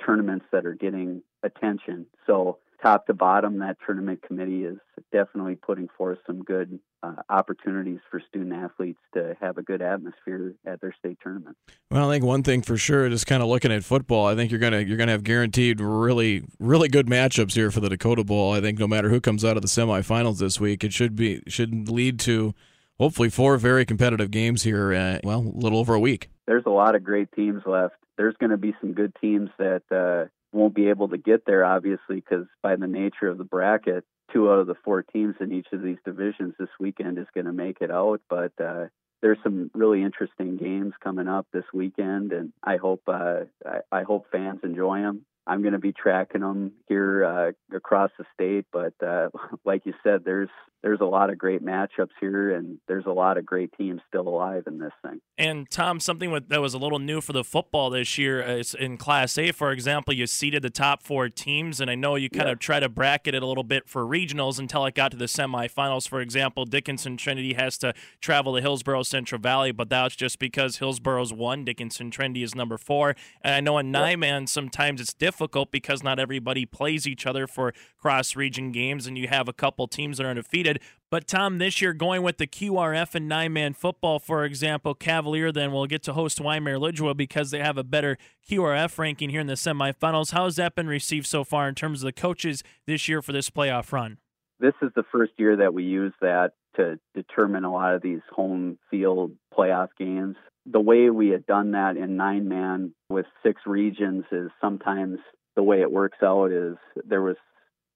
tournaments 0.05 0.45
that 0.51 0.65
are 0.65 0.75
getting 0.75 1.23
attention. 1.43 2.05
So 2.25 2.59
top 2.81 3.07
to 3.07 3.13
bottom, 3.13 3.59
that 3.59 3.77
tournament 3.85 4.21
committee 4.21 4.63
is 4.63 4.77
definitely 5.11 5.55
putting 5.55 5.87
forth 5.97 6.19
some 6.25 6.43
good 6.43 6.79
uh, 7.03 7.13
opportunities 7.29 7.99
for 8.09 8.21
student 8.27 8.53
athletes 8.53 8.99
to 9.13 9.35
have 9.41 9.57
a 9.57 9.63
good 9.63 9.81
atmosphere 9.81 10.53
at 10.65 10.81
their 10.81 10.93
state 10.97 11.17
tournament. 11.21 11.55
Well, 11.89 12.09
I 12.09 12.13
think 12.13 12.25
one 12.25 12.43
thing 12.43 12.61
for 12.61 12.77
sure, 12.77 13.09
just 13.09 13.27
kind 13.27 13.41
of 13.41 13.49
looking 13.49 13.71
at 13.71 13.83
football, 13.83 14.25
I 14.25 14.35
think 14.35 14.51
you're 14.51 14.59
gonna 14.59 14.79
you're 14.81 14.97
gonna 14.97 15.11
have 15.11 15.23
guaranteed 15.23 15.79
really 15.79 16.43
really 16.59 16.87
good 16.87 17.07
matchups 17.07 17.53
here 17.53 17.71
for 17.71 17.79
the 17.79 17.89
Dakota 17.89 18.23
Bowl. 18.23 18.53
I 18.53 18.61
think 18.61 18.79
no 18.79 18.87
matter 18.87 19.09
who 19.09 19.21
comes 19.21 19.43
out 19.43 19.57
of 19.57 19.61
the 19.61 19.67
semifinals 19.67 20.39
this 20.39 20.59
week, 20.59 20.83
it 20.83 20.93
should 20.93 21.15
be 21.15 21.41
should 21.47 21.89
lead 21.89 22.19
to 22.21 22.53
hopefully 22.99 23.29
four 23.29 23.57
very 23.57 23.85
competitive 23.85 24.31
games 24.31 24.63
here. 24.63 24.93
Uh, 24.93 25.19
well, 25.23 25.39
a 25.39 25.59
little 25.59 25.79
over 25.79 25.93
a 25.93 25.99
week. 25.99 26.29
There's 26.45 26.65
a 26.65 26.71
lot 26.71 26.95
of 26.95 27.03
great 27.03 27.31
teams 27.33 27.63
left. 27.65 27.95
There's 28.17 28.35
going 28.39 28.49
to 28.49 28.57
be 28.57 28.75
some 28.81 28.93
good 28.93 29.15
teams 29.21 29.49
that. 29.57 29.83
Uh, 29.91 30.29
won't 30.51 30.75
be 30.75 30.89
able 30.89 31.09
to 31.09 31.17
get 31.17 31.45
there, 31.45 31.65
obviously, 31.65 32.15
because 32.15 32.45
by 32.61 32.75
the 32.75 32.87
nature 32.87 33.27
of 33.27 33.37
the 33.37 33.43
bracket, 33.43 34.03
two 34.31 34.49
out 34.49 34.59
of 34.59 34.67
the 34.67 34.75
four 34.83 35.03
teams 35.03 35.35
in 35.39 35.51
each 35.51 35.67
of 35.71 35.81
these 35.81 35.97
divisions 36.05 36.53
this 36.59 36.69
weekend 36.79 37.17
is 37.17 37.27
going 37.33 37.45
to 37.45 37.53
make 37.53 37.77
it 37.81 37.91
out. 37.91 38.21
But 38.29 38.53
uh, 38.63 38.85
there's 39.21 39.37
some 39.43 39.71
really 39.73 40.03
interesting 40.03 40.57
games 40.57 40.93
coming 41.03 41.27
up 41.27 41.47
this 41.51 41.65
weekend, 41.73 42.31
and 42.31 42.51
I 42.63 42.77
hope 42.77 43.01
uh, 43.07 43.41
I, 43.65 43.79
I 43.91 44.03
hope 44.03 44.27
fans 44.31 44.59
enjoy 44.63 45.01
them. 45.01 45.25
I'm 45.47 45.61
going 45.61 45.73
to 45.73 45.79
be 45.79 45.93
tracking 45.93 46.41
them 46.41 46.73
here 46.87 47.23
uh, 47.23 47.75
across 47.75 48.11
the 48.17 48.25
state. 48.33 48.65
But 48.71 48.93
uh, 49.05 49.29
like 49.65 49.85
you 49.85 49.93
said, 50.03 50.23
there's 50.25 50.49
there's 50.83 51.01
a 51.01 51.05
lot 51.05 51.29
of 51.29 51.37
great 51.37 51.65
matchups 51.65 52.11
here, 52.19 52.55
and 52.55 52.77
there's 52.87 53.05
a 53.07 53.11
lot 53.11 53.37
of 53.37 53.45
great 53.45 53.71
teams 53.77 53.99
still 54.07 54.27
alive 54.27 54.63
in 54.67 54.77
this 54.77 54.91
thing. 55.03 55.19
And 55.37 55.69
Tom, 55.69 55.99
something 55.99 56.29
with, 56.29 56.49
that 56.49 56.61
was 56.61 56.73
a 56.73 56.77
little 56.77 56.99
new 56.99 57.19
for 57.19 57.33
the 57.33 57.43
football 57.43 57.89
this 57.89 58.17
year 58.17 58.41
is 58.41 58.75
in 58.75 58.97
Class 58.97 59.37
A, 59.37 59.51
for 59.51 59.71
example, 59.71 60.13
you 60.13 60.27
seeded 60.27 60.61
the 60.61 60.69
top 60.69 61.03
four 61.03 61.29
teams, 61.29 61.81
and 61.81 61.89
I 61.89 61.95
know 61.95 62.15
you 62.15 62.29
kind 62.29 62.47
yeah. 62.47 62.53
of 62.53 62.59
try 62.59 62.79
to 62.79 62.89
bracket 62.89 63.33
it 63.33 63.41
a 63.41 63.45
little 63.45 63.63
bit 63.63 63.89
for 63.89 64.03
regionals 64.03 64.59
until 64.59 64.85
it 64.85 64.93
got 64.93 65.11
to 65.11 65.17
the 65.17 65.25
semifinals. 65.25 66.07
For 66.07 66.21
example, 66.21 66.65
Dickinson 66.65 67.17
Trinity 67.17 67.55
has 67.55 67.77
to 67.79 67.93
travel 68.21 68.55
to 68.55 68.61
Hillsboro 68.61 69.03
Central 69.03 69.41
Valley, 69.41 69.71
but 69.71 69.89
that's 69.89 70.15
just 70.15 70.37
because 70.37 70.77
Hillsboro's 70.77 71.33
one, 71.33 71.65
Dickinson 71.65 72.11
Trinity 72.11 72.43
is 72.43 72.53
number 72.53 72.77
four. 72.77 73.15
And 73.41 73.55
I 73.55 73.59
know 73.61 73.79
in 73.79 73.91
yeah. 73.91 74.13
Niman 74.13 74.47
sometimes 74.47 75.01
it's 75.01 75.13
difficult 75.37 75.69
because 75.69 76.01
not 76.01 76.19
everybody 76.19 76.65
plays 76.65 77.05
each 77.05 77.27
other 77.27 77.45
for 77.45 77.71
cross 77.99 78.35
region 78.35 78.71
games, 78.71 79.05
and 79.05 79.17
you 79.17 79.27
have 79.27 79.47
a 79.47 79.53
couple 79.53 79.87
teams 79.87 80.17
that 80.17 80.25
are 80.25 80.31
undefeated. 80.31 80.81
But 81.11 81.27
Tom, 81.27 81.59
this 81.59 81.79
year 81.79 81.93
going 81.93 82.23
with 82.23 82.39
the 82.39 82.47
QRF 82.47 83.13
and 83.13 83.29
nine 83.29 83.53
man 83.53 83.73
football, 83.73 84.17
for 84.17 84.43
example, 84.43 84.95
Cavalier 84.95 85.51
then 85.51 85.71
will 85.71 85.85
get 85.85 86.01
to 86.03 86.13
host 86.13 86.39
Wyndmere 86.39 86.79
Lidgerwood 86.79 87.17
because 87.17 87.51
they 87.51 87.59
have 87.59 87.77
a 87.77 87.83
better 87.83 88.17
QRF 88.49 88.97
ranking 88.97 89.29
here 89.29 89.41
in 89.41 89.47
the 89.47 89.53
semifinals. 89.53 90.31
How 90.31 90.45
has 90.45 90.55
that 90.55 90.73
been 90.73 90.87
received 90.87 91.27
so 91.27 91.43
far 91.43 91.69
in 91.69 91.75
terms 91.75 92.01
of 92.01 92.07
the 92.07 92.13
coaches 92.13 92.63
this 92.87 93.07
year 93.07 93.21
for 93.21 93.31
this 93.31 93.51
playoff 93.51 93.91
run? 93.91 94.17
This 94.59 94.73
is 94.81 94.89
the 94.95 95.03
first 95.11 95.33
year 95.37 95.57
that 95.57 95.71
we 95.75 95.83
use 95.83 96.13
that 96.19 96.53
to 96.77 96.99
determine 97.13 97.63
a 97.63 97.71
lot 97.71 97.93
of 97.93 98.01
these 98.01 98.21
home 98.31 98.79
field 98.89 99.33
playoff 99.55 99.89
games. 99.99 100.35
The 100.69 100.81
way 100.81 101.09
we 101.09 101.29
had 101.29 101.45
done 101.45 101.71
that 101.71 101.95
in 101.97 102.17
nine 102.17 102.47
man 102.47 102.93
with 103.09 103.25
six 103.43 103.61
regions 103.65 104.25
is 104.31 104.51
sometimes 104.59 105.19
the 105.55 105.63
way 105.63 105.81
it 105.81 105.91
works 105.91 106.17
out 106.21 106.51
is 106.51 106.75
there 107.05 107.21
was 107.21 107.37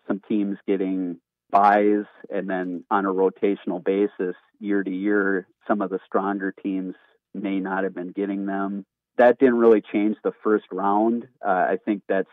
some 0.08 0.22
teams 0.28 0.58
getting 0.68 1.20
buys 1.52 2.06
and 2.30 2.50
then 2.50 2.84
on 2.90 3.06
a 3.06 3.14
rotational 3.14 3.84
basis 3.84 4.36
year 4.60 4.84
to 4.84 4.90
year 4.90 5.48
some 5.68 5.82
of 5.82 5.90
the 5.90 6.00
stronger 6.06 6.54
teams 6.64 6.96
may 7.34 7.60
not 7.60 7.84
have 7.84 7.94
been 7.94 8.12
getting 8.12 8.46
them. 8.46 8.86
That 9.18 9.38
didn't 9.38 9.60
really 9.60 9.82
change 9.82 10.18
the 10.24 10.32
first 10.44 10.66
round. 10.72 11.28
Uh, 11.46 11.50
i 11.50 11.78
think 11.84 12.04
that's 12.08 12.30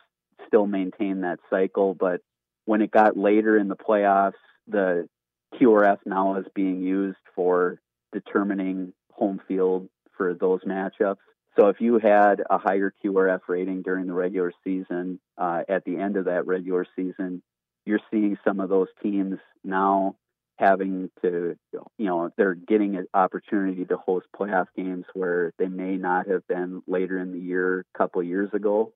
still 0.47 0.67
maintained 0.67 1.25
that 1.25 1.41
cycle 1.51 1.95
but 1.95 2.21
when 2.65 2.81
it 2.81 2.91
got 2.91 3.17
later 3.17 3.59
in 3.59 3.69
the 3.69 3.77
playoffs 3.77 4.33
the 4.69 5.09
qrf 5.55 5.99
now 6.07 6.37
is 6.37 6.47
being 6.55 6.81
used 6.81 7.19
for 7.35 7.81
determining 8.13 8.93
home 9.13 9.41
field 9.49 9.89
for 10.19 10.35
those 10.35 10.61
matchups 10.65 11.17
so 11.59 11.69
if 11.69 11.81
you 11.81 11.99
had 11.99 12.43
a 12.49 12.59
higher 12.59 12.93
QRF 13.05 13.41
rating 13.49 13.83
during 13.83 14.07
the 14.07 14.13
regular 14.13 14.53
season, 14.63 15.19
uh, 15.37 15.63
at 15.69 15.85
the 15.85 15.97
end 15.97 16.17
of 16.17 16.27
that 16.27 16.47
regular 16.47 16.87
season, 16.95 17.43
you're 17.85 18.01
seeing 18.13 18.39
some 18.47 18.61
of 18.61 18.69
those 18.69 18.87
teams 19.03 19.39
now 19.65 20.15
having 20.57 21.11
to, 21.23 21.57
you 21.73 22.07
know, 22.07 22.31
they're 22.37 22.55
getting 22.55 22.97
an 22.97 23.07
opportunity 23.13 23.85
to 23.87 23.97
host 23.97 24.27
playoff 24.39 24.67
games 24.77 25.05
where 25.15 25.53
they 25.59 25.67
may 25.67 25.97
not 25.97 26.29
have 26.29 26.47
been 26.47 26.83
later 26.87 27.19
in 27.19 27.33
the 27.33 27.41
year, 27.41 27.81
a 27.81 27.99
couple 27.99 28.23
years 28.23 28.51
ago. 28.53 28.93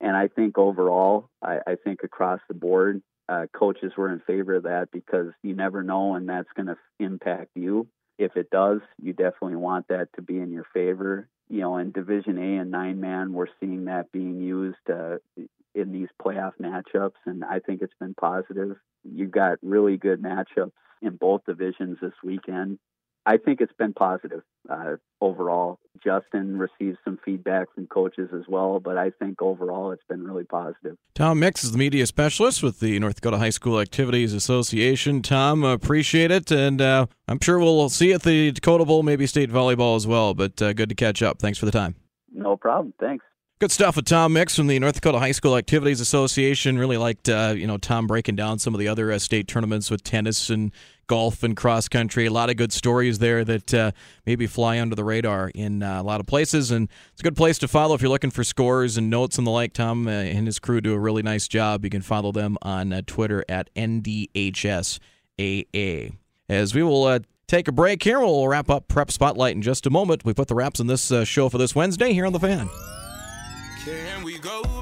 And 0.00 0.16
I 0.16 0.28
think 0.28 0.58
overall, 0.58 1.28
I, 1.42 1.58
I 1.66 1.74
think 1.82 2.04
across 2.04 2.40
the 2.46 2.54
board, 2.54 3.02
uh, 3.28 3.46
coaches 3.52 3.92
were 3.96 4.12
in 4.12 4.20
favor 4.20 4.54
of 4.54 4.64
that 4.64 4.90
because 4.92 5.32
you 5.42 5.56
never 5.56 5.82
know 5.82 6.08
when 6.08 6.26
that's 6.26 6.48
going 6.54 6.66
to 6.66 6.76
impact 7.00 7.50
you. 7.56 7.88
If 8.18 8.36
it 8.36 8.50
does, 8.50 8.80
you 9.02 9.12
definitely 9.12 9.56
want 9.56 9.88
that 9.88 10.08
to 10.16 10.22
be 10.22 10.38
in 10.38 10.50
your 10.50 10.66
favor. 10.72 11.28
You 11.48 11.60
know, 11.60 11.76
in 11.76 11.92
Division 11.92 12.38
A 12.38 12.60
and 12.60 12.70
nine 12.70 13.00
man, 13.00 13.32
we're 13.32 13.46
seeing 13.60 13.84
that 13.84 14.10
being 14.10 14.40
used 14.40 14.78
uh, 14.90 15.18
in 15.74 15.92
these 15.92 16.08
playoff 16.20 16.52
matchups, 16.60 17.20
and 17.26 17.44
I 17.44 17.60
think 17.60 17.82
it's 17.82 17.94
been 18.00 18.14
positive. 18.14 18.76
You've 19.04 19.30
got 19.30 19.58
really 19.62 19.96
good 19.96 20.22
matchups 20.22 20.72
in 21.02 21.16
both 21.16 21.44
divisions 21.46 21.98
this 22.00 22.14
weekend. 22.24 22.78
I 23.26 23.38
think 23.38 23.60
it's 23.60 23.72
been 23.76 23.92
positive 23.92 24.42
uh, 24.70 24.96
overall. 25.20 25.80
Justin 26.02 26.58
received 26.58 26.98
some 27.04 27.18
feedback 27.24 27.74
from 27.74 27.88
coaches 27.88 28.30
as 28.32 28.44
well, 28.48 28.78
but 28.78 28.96
I 28.96 29.10
think 29.10 29.42
overall 29.42 29.90
it's 29.90 30.04
been 30.08 30.22
really 30.22 30.44
positive. 30.44 30.96
Tom 31.14 31.40
Mix 31.40 31.64
is 31.64 31.72
the 31.72 31.78
media 31.78 32.06
specialist 32.06 32.62
with 32.62 32.78
the 32.78 32.96
North 33.00 33.16
Dakota 33.16 33.38
High 33.38 33.50
School 33.50 33.80
Activities 33.80 34.32
Association. 34.32 35.22
Tom, 35.22 35.64
appreciate 35.64 36.30
it, 36.30 36.52
and 36.52 36.80
uh, 36.80 37.06
I'm 37.26 37.40
sure 37.40 37.58
we'll 37.58 37.88
see 37.88 38.08
you 38.08 38.14
at 38.14 38.22
the 38.22 38.52
Dakota 38.52 38.84
Bowl, 38.84 39.02
maybe 39.02 39.26
state 39.26 39.50
volleyball 39.50 39.96
as 39.96 40.06
well. 40.06 40.32
But 40.32 40.62
uh, 40.62 40.72
good 40.72 40.88
to 40.90 40.94
catch 40.94 41.20
up. 41.20 41.40
Thanks 41.40 41.58
for 41.58 41.66
the 41.66 41.72
time. 41.72 41.96
No 42.32 42.56
problem. 42.56 42.94
Thanks. 43.00 43.24
Good 43.58 43.72
stuff 43.72 43.96
with 43.96 44.04
Tom 44.04 44.34
Mix 44.34 44.54
from 44.54 44.66
the 44.66 44.78
North 44.78 44.96
Dakota 44.96 45.18
High 45.18 45.32
School 45.32 45.56
Activities 45.56 45.98
Association. 45.98 46.78
Really 46.78 46.98
liked, 46.98 47.26
uh, 47.26 47.54
you 47.56 47.66
know, 47.66 47.78
Tom 47.78 48.06
breaking 48.06 48.36
down 48.36 48.58
some 48.58 48.74
of 48.74 48.78
the 48.78 48.86
other 48.86 49.10
uh, 49.10 49.18
state 49.18 49.48
tournaments 49.48 49.90
with 49.90 50.04
tennis 50.04 50.50
and 50.50 50.72
golf 51.06 51.42
and 51.42 51.56
cross 51.56 51.88
country. 51.88 52.26
A 52.26 52.30
lot 52.30 52.50
of 52.50 52.56
good 52.56 52.72
stories 52.72 53.18
there 53.18 53.44
that 53.44 53.74
uh, 53.74 53.92
maybe 54.24 54.46
fly 54.46 54.80
under 54.80 54.94
the 54.94 55.04
radar 55.04 55.50
in 55.54 55.82
uh, 55.82 56.00
a 56.00 56.04
lot 56.04 56.20
of 56.20 56.26
places. 56.26 56.70
And 56.70 56.88
it's 57.12 57.20
a 57.20 57.22
good 57.22 57.36
place 57.36 57.58
to 57.58 57.68
follow 57.68 57.94
if 57.94 58.02
you're 58.02 58.10
looking 58.10 58.30
for 58.30 58.44
scores 58.44 58.96
and 58.96 59.10
notes 59.10 59.38
and 59.38 59.46
the 59.46 59.50
like. 59.50 59.72
Tom 59.72 60.06
uh, 60.06 60.10
and 60.10 60.46
his 60.46 60.58
crew 60.58 60.80
do 60.80 60.92
a 60.94 60.98
really 60.98 61.22
nice 61.22 61.48
job. 61.48 61.84
You 61.84 61.90
can 61.90 62.02
follow 62.02 62.32
them 62.32 62.56
on 62.62 62.92
uh, 62.92 63.02
Twitter 63.06 63.44
at 63.48 63.72
NDHSAA. 63.74 65.00
As 66.48 66.74
we 66.74 66.82
will 66.82 67.20
take 67.48 67.68
a 67.68 67.72
break 67.72 68.02
here, 68.02 68.20
we'll 68.20 68.46
wrap 68.48 68.70
up 68.70 68.88
Prep 68.88 69.10
Spotlight 69.10 69.56
in 69.56 69.62
just 69.62 69.86
a 69.86 69.90
moment. 69.90 70.24
We 70.24 70.32
put 70.32 70.48
the 70.48 70.54
wraps 70.54 70.80
on 70.80 70.86
this 70.86 71.12
show 71.24 71.48
for 71.48 71.58
this 71.58 71.74
Wednesday 71.74 72.12
here 72.12 72.26
on 72.26 72.32
The 72.32 72.40
Fan. 72.40 72.68
Can 73.84 74.22
we 74.22 74.38
go? 74.38 74.75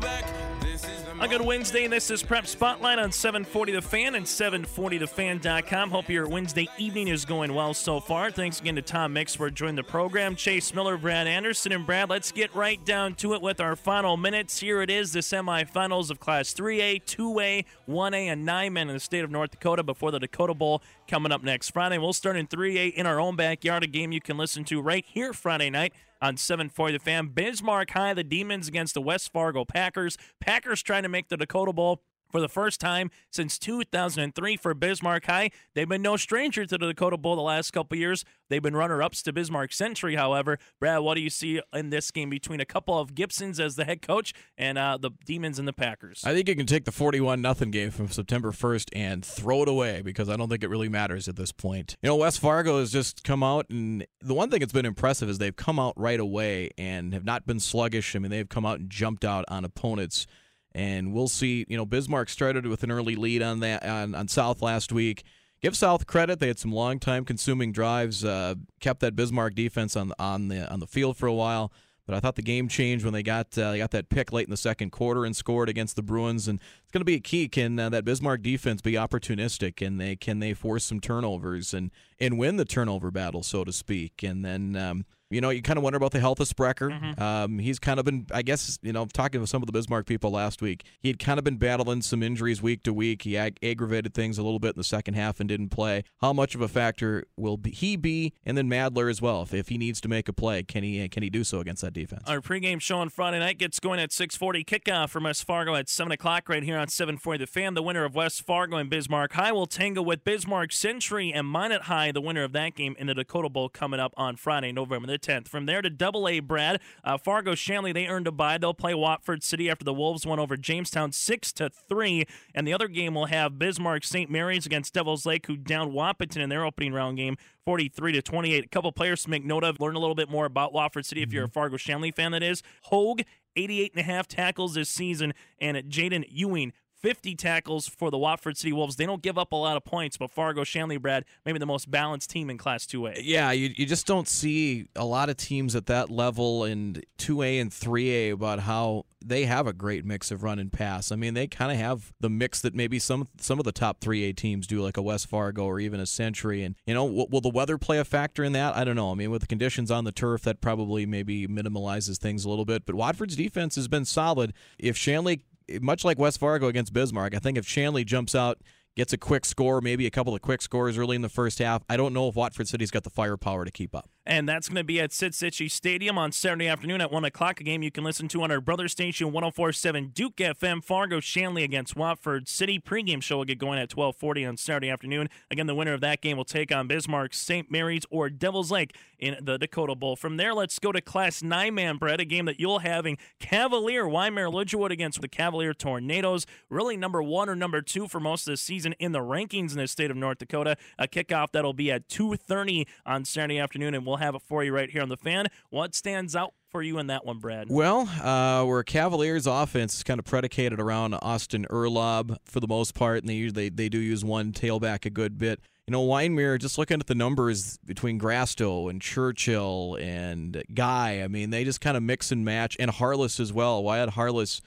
A 1.25 1.27
good 1.27 1.41
Wednesday, 1.41 1.85
and 1.85 1.93
this 1.93 2.11
is 2.11 2.23
Prep 2.23 2.47
Spotlight 2.47 2.99
on 2.99 3.11
740 3.11 3.73
The 3.73 3.81
Fan 3.81 4.15
and 4.15 4.27
740TheFan.com. 4.27 5.91
Hope 5.91 6.11
your 6.11 6.29
Wednesday 6.29 6.69
evening 6.77 7.09
is 7.09 7.25
going 7.25 7.55
well 7.55 7.73
so 7.73 7.99
far. 7.99 8.31
Thanks 8.31 8.61
again 8.61 8.77
to 8.77 8.83
Tom 8.83 9.15
Mix 9.15 9.35
for 9.35 9.49
joining 9.49 9.77
the 9.77 9.85
program. 9.85 10.37
Chase 10.37 10.75
Miller, 10.75 10.99
Brad 10.99 11.27
Anderson, 11.27 11.73
and 11.73 11.87
Brad, 11.87 12.11
let's 12.11 12.31
get 12.31 12.55
right 12.55 12.85
down 12.85 13.15
to 13.15 13.33
it 13.33 13.41
with 13.41 13.59
our 13.59 13.75
final 13.75 14.19
minutes. 14.19 14.61
Here 14.61 14.83
it 14.83 14.91
is, 14.91 15.15
the 15.15 15.21
semifinals 15.21 16.11
of 16.11 16.21
Class 16.21 16.53
3A, 16.53 17.03
2A, 17.05 17.65
1A, 17.89 18.27
and 18.27 18.45
9 18.45 18.77
in 18.77 18.89
the 18.89 19.01
state 19.01 19.25
of 19.25 19.31
North 19.31 19.53
Dakota 19.53 19.83
before 19.83 20.11
the 20.11 20.21
Dakota 20.21 20.53
Bowl 20.53 20.83
coming 21.09 21.33
up 21.33 21.43
next 21.43 21.71
Friday. 21.71 21.97
We'll 21.97 22.13
start 22.13 22.37
in 22.37 22.49
3A 22.49 22.93
in 22.93 23.07
our 23.07 23.19
own 23.19 23.35
backyard, 23.35 23.83
a 23.83 23.87
game 23.87 24.13
you 24.13 24.21
can 24.21 24.37
listen 24.37 24.63
to 24.65 24.83
right 24.83 25.07
here 25.09 25.33
Friday 25.33 25.71
night 25.71 25.95
on 26.25 26.39
740 26.39 26.95
The 26.95 26.99
Fan. 26.99 27.29
Bismarck 27.29 27.91
High, 27.91 28.15
the 28.15 28.25
Demons 28.25 28.67
against 28.67 28.95
the 28.95 29.03
West 29.03 29.31
Fargo 29.31 29.67
Packers. 29.67 30.17
Packers 30.41 30.83
trying 30.83 31.03
to 31.03 31.09
make 31.11 31.29
the 31.29 31.37
Dakota 31.37 31.73
Bowl 31.73 32.03
for 32.31 32.41
the 32.41 32.49
first 32.49 32.81
time 32.81 33.11
since 33.31 33.59
2003 33.59 34.57
for 34.57 34.75
Bismarck 34.75 35.27
High. 35.27 35.51
They've 35.75 35.89
been 35.89 36.03
no 36.03 36.17
stranger 36.17 36.67
to 36.67 36.79
the 36.79 36.87
Dakota 36.87 37.17
Bowl 37.17 37.37
the 37.37 37.43
last 37.43 37.73
couple 37.73 37.97
years. 37.97 38.25
They've 38.51 38.63
been 38.63 38.77
runner-ups 38.77 39.23
to 39.23 39.33
Bismarck 39.33 39.73
Century, 39.73 40.17
however. 40.17 40.59
Brad, 40.79 41.01
what 41.01 41.15
do 41.15 41.21
you 41.21 41.31
see 41.31 41.61
in 41.73 41.91
this 41.91 42.11
game 42.11 42.31
between 42.31 42.61
a 42.61 42.65
couple 42.65 42.99
of 42.99 43.15
Gibsons 43.15 43.59
as 43.59 43.77
the 43.77 43.85
head 43.85 44.03
coach 44.03 44.33
and 44.59 44.77
uh, 44.77 44.99
the 45.01 45.11
Demons 45.25 45.59
and 45.59 45.67
the 45.67 45.73
Packers? 45.73 46.23
I 46.25 46.35
think 46.35 46.49
you 46.49 46.57
can 46.57 46.67
take 46.67 46.85
the 46.85 46.93
41 46.93 47.41
nothing 47.41 47.71
game 47.71 47.91
from 47.91 48.09
September 48.09 48.53
1st 48.53 48.89
and 48.95 49.25
throw 49.25 49.63
it 49.63 49.69
away 49.69 50.03
because 50.03 50.29
I 50.29 50.37
don't 50.37 50.49
think 50.49 50.63
it 50.63 50.69
really 50.69 50.89
matters 50.89 51.29
at 51.29 51.37
this 51.37 51.53
point. 51.53 51.97
You 52.03 52.09
know, 52.09 52.17
West 52.17 52.41
Fargo 52.41 52.81
has 52.81 52.93
just 52.93 53.25
come 53.25 53.43
out, 53.43 53.67
and 53.71 54.07
the 54.21 54.35
one 54.35 54.51
thing 54.51 54.61
that's 54.61 54.73
been 54.73 54.87
impressive 54.87 55.29
is 55.29 55.39
they've 55.39 55.55
come 55.55 55.79
out 55.79 55.95
right 55.97 56.21
away 56.21 56.71
and 56.77 57.15
have 57.15 57.25
not 57.25 57.47
been 57.47 57.61
sluggish. 57.61 58.15
I 58.15 58.19
mean, 58.19 58.31
they've 58.31 58.49
come 58.49 58.67
out 58.67 58.81
and 58.81 58.91
jumped 58.91 59.25
out 59.25 59.45
on 59.49 59.65
opponents 59.65 60.27
and 60.75 61.13
we'll 61.13 61.29
see. 61.29 61.65
You 61.69 61.77
know, 61.77 61.87
Bismarck 61.87 62.29
started 62.29 62.67
with 62.67 62.83
an 62.83 62.91
early 62.91 63.17
lead 63.17 63.43
on 63.43 63.61
that 63.61 63.85
on, 63.85 64.15
on 64.15 64.29
South 64.29 64.63
last 64.63 64.93
week. 64.93 65.25
Give 65.63 65.77
South 65.77 66.07
credit; 66.07 66.41
they 66.41 66.49
had 66.49 66.59
some 66.59 66.73
long 66.73 66.99
time 66.99 67.25
consuming 67.25 67.73
drives, 67.73 68.25
uh, 68.25 68.55
kept 68.81 69.01
that 69.01 69.17
Bismarck 69.17 69.55
defense 69.55 69.97
on 69.97 70.13
on 70.19 70.49
the 70.49 70.71
on 70.71 70.81
the 70.81 70.87
field 70.87 71.17
for 71.17 71.27
a 71.27 71.35
while. 71.35 71.73
But 72.07 72.15
I 72.15 72.21
thought 72.21 72.37
the 72.37 72.43
game 72.43 72.69
changed 72.69 73.05
when 73.05 73.15
they 73.15 73.23
got 73.23 73.57
uh, 73.57 73.73
they 73.73 73.79
got 73.79 73.91
that 73.93 74.11
pick 74.11 74.31
late 74.33 74.47
in 74.47 74.51
the 74.51 74.59
second 74.59 74.91
quarter 74.91 75.25
and 75.25 75.35
scored 75.35 75.71
against 75.71 75.97
the 75.97 76.03
Bruins. 76.03 76.49
And 76.49 76.61
it's 76.83 76.93
going 76.93 77.01
to 77.01 77.07
be 77.07 77.15
a 77.15 77.21
key. 77.21 77.49
Can 77.49 77.79
uh, 77.79 77.89
that 77.91 78.05
Bismarck 78.05 78.43
defense 78.43 78.83
be 78.83 78.93
opportunistic? 78.93 79.85
And 79.85 79.99
they 80.01 80.17
can 80.17 80.39
they 80.39 80.53
force 80.53 80.85
some 80.85 81.01
turnovers 81.01 81.73
and 81.73 81.91
and 82.21 82.39
win 82.39 82.57
the 82.57 82.67
turnover 82.67 83.11
battle, 83.11 83.43
so 83.43 83.65
to 83.65 83.73
speak? 83.73 84.23
And 84.23 84.45
then 84.45 84.77
um, 84.77 85.07
you 85.31 85.41
know, 85.41 85.51
you 85.51 85.63
kind 85.63 85.77
of 85.77 85.83
wonder 85.83 85.97
about 85.97 86.13
the 86.13 86.21
health 86.21 86.41
of 86.41 86.49
Sprecher. 86.49 86.91
Mm-hmm. 86.91 87.23
Um, 87.23 87.59
he's 87.59 87.79
kind 87.79 87.99
of 87.99 88.05
been, 88.05 88.27
I 88.33 88.43
guess, 88.43 88.79
you 88.83 88.93
know, 88.93 89.07
talking 89.07 89.41
with 89.41 89.51
some 89.51 89.63
of 89.63 89.67
the 89.67 89.73
Bismarck 89.73 90.07
people 90.07 90.31
last 90.31 90.63
week, 90.63 90.85
he 91.01 91.09
had 91.09 91.19
kind 91.19 91.39
of 91.39 91.45
been 91.45 91.57
battling 91.57 92.03
some 92.03 92.23
injuries 92.23 92.63
week 92.63 92.83
to 92.85 92.93
week. 92.93 93.23
He 93.23 93.37
ag- 93.37 93.59
aggravated 93.63 94.15
things 94.15 94.39
a 94.39 94.43
little 94.43 94.59
bit 94.59 94.75
in 94.75 94.79
the 94.79 94.85
second 94.85 95.15
half 95.15 95.41
and 95.41 95.49
didn't 95.49 95.71
play. 95.71 96.05
How 96.21 96.33
much 96.33 96.55
of 96.55 96.61
a 96.61 96.69
factor 96.69 97.25
will 97.37 97.57
be, 97.57 97.71
he 97.71 97.97
be? 97.97 98.33
And 98.45 98.57
then 98.57 98.69
Madler 98.69 99.09
as 99.09 99.21
well. 99.21 99.43
If, 99.43 99.55
if 99.55 99.69
he 99.69 99.79
needs 99.79 100.01
to 100.03 100.09
make 100.09 100.29
a 100.29 100.33
play, 100.33 100.63
can 100.63 100.83
he 100.83 101.09
can 101.09 101.23
he 101.23 101.31
do 101.31 101.45
so 101.45 101.61
against 101.61 101.83
that 101.83 101.93
defense? 101.93 102.23
Our 102.27 102.41
pregame 102.41 102.81
show 102.81 102.99
on 102.99 103.09
Friday 103.09 103.39
night 103.39 103.59
gets 103.59 103.81
going 103.81 104.01
at 104.01 104.11
6:40. 104.11 104.65
Kickoff 104.65 105.11
from 105.11 105.25
West 105.25 105.45
Fargo 105.45 105.75
at 105.75 105.89
7 105.89 106.13
o'clock 106.13 106.49
right 106.49 106.63
here 106.63 106.79
on 106.79 106.89
740 106.89 107.39
The 107.39 107.47
Fan. 107.47 107.75
The 107.75 107.83
winner 107.83 108.05
of 108.05 108.15
West 108.15 108.43
Fargo 108.43 108.77
and 108.77 108.91
Bismarck 108.91 109.33
High 109.33 109.53
will 109.53 109.67
tango 109.67 110.03
with 110.03 110.25
Bismarck 110.25 110.73
Century 110.73 111.33
and 111.33 111.47
Minot 111.49 111.83
High, 111.83 112.13
the 112.13 112.21
winner 112.21 112.45
of 112.45 112.53
that 112.53 112.75
game 112.75 112.95
in 112.99 113.07
the 113.07 113.15
Dakota 113.15 113.49
Bowl 113.49 113.69
coming 113.69 114.01
up 114.01 114.13
on 114.17 114.37
Friday, 114.37 114.73
November 114.73 115.07
the 115.15 115.33
10th. 115.33 115.49
From 115.49 115.67
there 115.67 115.83
to 115.83 115.91
Double 115.91 116.29
A, 116.29 116.41
Brad. 116.41 116.81
Uh, 117.03 117.17
Fargo 117.17 117.55
Shanley 117.55 117.93
they 117.93 118.07
earned 118.07 118.27
a 118.27 118.33
bye. 118.33 118.59
They'll 118.59 118.75
play 118.75 118.95
Watford 118.95 119.43
City 119.43 119.71
after 119.71 119.85
the 119.85 119.95
Wolves 119.95 120.27
won 120.27 120.39
over 120.39 120.57
Jamestown 120.57 121.13
six 121.13 121.53
to 121.55 121.71
three. 121.71 122.27
And 122.55 122.67
the 122.67 122.73
other 122.73 122.89
game 122.89 123.15
will 123.15 123.27
have 123.27 123.59
Bismarck 123.59 124.05
St. 124.05 124.31
Mary's 124.31 124.67
against 124.67 124.95
Devils 124.95 125.25
Lake, 125.25 125.47
who 125.47 125.57
downed 125.57 125.93
Wahpeton 125.93 126.39
in 126.39 126.49
their 126.49 126.65
opening 126.65 126.93
round 126.93 127.17
game, 127.17 127.37
43 127.65 128.13
to 128.13 128.23
28. 128.23 128.65
A 128.65 128.69
couple 128.69 128.93
players 128.93 129.25
to 129.25 129.31
make 129.31 129.45
note 129.45 129.65
of. 129.65 129.81
Learn 129.81 129.97
a 129.97 130.01
little 130.01 130.15
bit 130.15 130.29
more 130.29 130.47
about 130.47 130.73
Watford 130.73 131.07
City 131.07 131.23
if 131.23 131.33
you're 131.33 131.45
a 131.45 131.47
mm-hmm. 131.47 131.53
Fargo 131.53 131.77
Shanley 131.77 132.11
fan. 132.11 132.33
That 132.33 132.43
is 132.43 132.63
Hogue. 132.83 133.23
88 133.57 133.93
and 133.95 134.01
a 134.01 134.05
half 134.05 134.27
tackles 134.27 134.75
this 134.75 134.89
season, 134.89 135.33
and 135.61 135.77
Jaden 135.85 136.25
Ewing, 136.29 136.73
50 137.05 137.35
tackles 137.35 137.87
for 137.87 138.11
the 138.11 138.17
Watford 138.17 138.57
City 138.57 138.73
Wolves. 138.73 138.97
They 138.97 139.05
don't 139.05 139.21
give 139.21 139.37
up 139.37 139.53
a 139.53 139.57
lot 139.57 139.77
of 139.77 139.85
points, 139.85 140.17
but 140.17 140.31
Fargo 140.31 140.65
Shanley 140.65 140.97
Brad, 140.97 141.27
maybe 141.45 141.59
the 141.59 141.67
most 141.67 141.91
balanced 141.91 142.31
team 142.31 142.49
in 142.49 142.57
Class 142.57 142.87
2A. 142.87 143.21
Yeah, 143.23 143.51
you, 143.51 143.75
you 143.77 143.85
just 143.85 144.07
don't 144.07 144.27
see 144.27 144.89
a 144.97 145.05
lot 145.05 145.29
of 145.29 145.37
teams 145.37 145.77
at 145.77 145.85
that 145.85 146.09
level 146.09 146.65
in 146.65 147.03
2A 147.19 147.61
and 147.61 147.71
3A 147.71 148.33
about 148.33 148.61
how 148.61 149.05
they 149.23 149.45
have 149.45 149.67
a 149.67 149.75
great 149.75 150.07
mix 150.07 150.31
of 150.31 150.43
run 150.43 150.59
and 150.59 150.73
pass. 150.73 151.13
I 151.13 151.17
mean, 151.17 151.35
they 151.35 151.47
kind 151.47 151.71
of 151.71 151.77
have 151.77 152.15
the 152.21 152.31
mix 152.31 152.63
that 152.63 152.75
maybe 152.75 152.99
some 152.99 153.29
some 153.39 153.59
of 153.59 153.67
the 153.67 153.73
top 153.73 154.01
3A 154.01 154.35
teams 154.35 154.67
do, 154.67 154.81
like 154.81 154.97
a 154.97 155.03
West 155.03 155.29
Fargo 155.29 155.65
or 155.65 155.81
even 155.81 156.01
a 156.01 156.07
Century. 156.07 156.63
And, 156.63 156.75
you 156.87 156.95
know, 156.95 157.05
will, 157.05 157.29
will 157.29 157.43
the 157.43 157.51
weather 157.51 157.77
play 157.77 157.99
a 157.99 158.05
factor 158.05 158.45
in 158.45 158.53
that? 158.53 158.75
I 158.75 158.83
don't 158.85 158.97
know. 158.97 159.11
I 159.11 159.15
mean, 159.15 159.31
with 159.31 159.43
the 159.43 159.47
conditions 159.47 159.91
on 159.91 160.05
the 160.05 160.13
turf, 160.13 160.41
that 160.45 160.63
probably 160.63 161.05
maybe 161.05 161.47
minimalizes 161.47 162.17
things 162.17 162.47
a 162.47 162.49
little 162.49 162.65
bit. 162.65 162.87
But 162.87 162.95
Watford's 162.95 163.37
defense 163.37 163.75
has 163.77 163.89
been 163.89 164.07
solid. 164.07 164.55
If 164.79 164.97
Shanley 164.97 165.45
much 165.81 166.05
like 166.05 166.19
West 166.19 166.39
Fargo 166.39 166.69
against 166.69 166.93
Bismarck, 166.93 167.35
I 167.35 167.39
think 167.39 167.59
if 167.59 167.67
Shanley 167.67 168.05
jumps 168.05 168.35
out, 168.35 168.59
gets 168.97 169.13
a 169.13 169.19
quick 169.19 169.45
score, 169.45 169.81
maybe 169.81 170.07
a 170.07 170.11
couple 170.11 170.35
of 170.35 170.43
quick 170.43 170.63
scores 170.63 170.97
early 170.99 171.17
in 171.17 171.23
the 171.23 171.29
first 171.29 171.59
half, 171.59 171.83
I 171.89 171.97
don't 171.97 172.13
know 172.13 172.29
if 172.29 172.37
Watford 172.37 172.69
City's 172.69 172.91
got 172.91 173.05
the 173.05 173.11
firepower 173.11 173.65
to 173.65 173.71
keep 173.71 173.95
up 173.95 174.09
and 174.27 174.49
that's 174.49 174.69
going 174.69 174.77
to 174.77 174.85
be 174.85 175.01
at 175.01 175.13
Sid 175.13 175.33
Cichy 175.33 175.71
Stadium 175.71 176.17
on 176.17 176.33
Saturday 176.33 176.69
afternoon 176.69 177.01
at 177.01 177.13
1 177.13 177.25
o'clock. 177.25 177.61
A 177.61 177.65
game 177.65 177.83
you 177.83 177.91
can 177.91 178.05
listen 178.05 178.29
to 178.29 178.43
on 178.43 178.51
our 178.51 178.61
brother 178.61 178.89
station, 178.89 179.33
1047 179.33 180.13
Duke 180.15 180.37
FM. 180.37 180.83
Fargo 180.83 181.21
Shanley 181.21 181.63
against 181.63 181.97
Watford 181.97 182.49
City. 182.49 182.79
Pregame 182.79 183.23
show 183.23 183.39
will 183.39 183.45
get 183.45 183.59
going 183.59 183.79
at 183.79 183.95
1240 183.95 184.45
on 184.47 184.57
Saturday 184.57 184.91
afternoon. 184.91 185.29
Again, 185.51 185.67
the 185.67 185.75
winner 185.75 185.93
of 185.93 186.01
that 186.01 186.21
game 186.21 186.37
will 186.37 186.45
take 186.45 186.73
on 186.73 186.89
Bismarck, 186.89 187.35
St. 187.35 187.71
Mary's, 187.71 188.05
or 188.11 188.31
Devil's 188.31 188.71
Lake 188.71 188.97
in 189.19 189.37
the 189.41 189.59
Dakota 189.59 189.95
Bowl. 189.95 190.17
From 190.17 190.37
there, 190.37 190.55
let's 190.55 190.79
go 190.79 190.93
to 190.93 191.01
Class 191.01 191.41
9-man, 191.41 191.97
Brett, 191.97 192.21
a 192.21 192.25
game 192.25 192.45
that 192.47 192.61
you'll 192.61 192.81
having 192.81 193.19
Cavalier, 193.41 194.05
Wyndmere 194.05 194.53
Lidgerwood 194.53 194.91
against 194.91 195.21
the 195.21 195.29
Cavalier 195.29 195.75
Tornadoes. 195.75 196.47
Really 196.69 196.97
number 196.97 197.23
one 197.23 197.49
or 197.49 197.57
number 197.57 197.83
two 197.83 198.09
for 198.09 198.21
most 198.21 198.47
of 198.47 198.53
the 198.53 198.57
season 198.57 198.95
in 198.99 199.13
the 199.13 199.21
rankings 199.21 199.73
in 199.73 199.79
the 199.79 199.87
state 199.87 200.11
of 200.11 200.17
North 200.17 200.39
Dakota. 200.39 200.77
A 200.99 201.07
kickoff 201.07 201.53
that'll 201.53 201.73
be 201.73 201.91
at 201.91 202.09
2.30 202.09 202.87
on 203.07 203.25
Saturday 203.25 203.59
afternoon, 203.59 203.95
and 203.95 204.07
we'll 204.07 204.14
have 204.17 204.35
it 204.35 204.43
for 204.43 204.65
you 204.65 204.75
right 204.75 204.91
here 204.91 205.03
on 205.03 205.09
the 205.09 205.17
fan. 205.17 205.49
What 205.71 205.95
stands 205.95 206.35
out 206.35 206.55
for 206.71 206.83
you 206.83 206.99
in 206.99 207.07
that 207.09 207.25
one, 207.25 207.39
Brad? 207.39 207.69
Well, 207.71 208.09
uh, 208.23 208.65
where 208.65 208.83
Cavaliers' 208.83 209.47
offense 209.47 209.95
is 209.95 210.03
kind 210.03 210.19
of 210.19 210.25
predicated 210.25 210.81
around 210.81 211.15
Austin 211.15 211.67
Erlob 211.71 212.37
for 212.45 212.61
the 212.61 212.67
most 212.67 212.95
part, 212.95 213.19
and 213.23 213.29
they 213.29 213.49
they, 213.49 213.69
they 213.69 213.89
do 213.89 213.99
use 213.99 214.25
one 214.25 214.53
tailback 214.53 215.05
a 215.05 215.11
good 215.11 215.39
bit. 215.39 215.61
You 215.87 215.93
know, 215.93 216.05
Wyndmere, 216.07 216.59
just 216.59 216.79
looking 216.79 216.99
at 216.99 217.07
the 217.07 217.15
numbers 217.15 217.79
between 217.85 218.19
Grasto 218.19 218.89
and 218.89 219.03
Churchill 219.03 219.99
and 220.01 220.65
Guy, 220.73 221.23
I 221.23 221.29
mean, 221.29 221.51
they 221.51 221.63
just 221.63 221.83
kind 221.83 221.97
of 221.97 222.03
mix 222.03 222.33
and 222.33 222.45
match, 222.45 222.77
and 222.81 222.91
Harless 222.91 223.39
as 223.39 223.53
well. 223.53 223.83
Why 223.83 223.99
Wyatt 223.99 224.11
Harless 224.11 224.63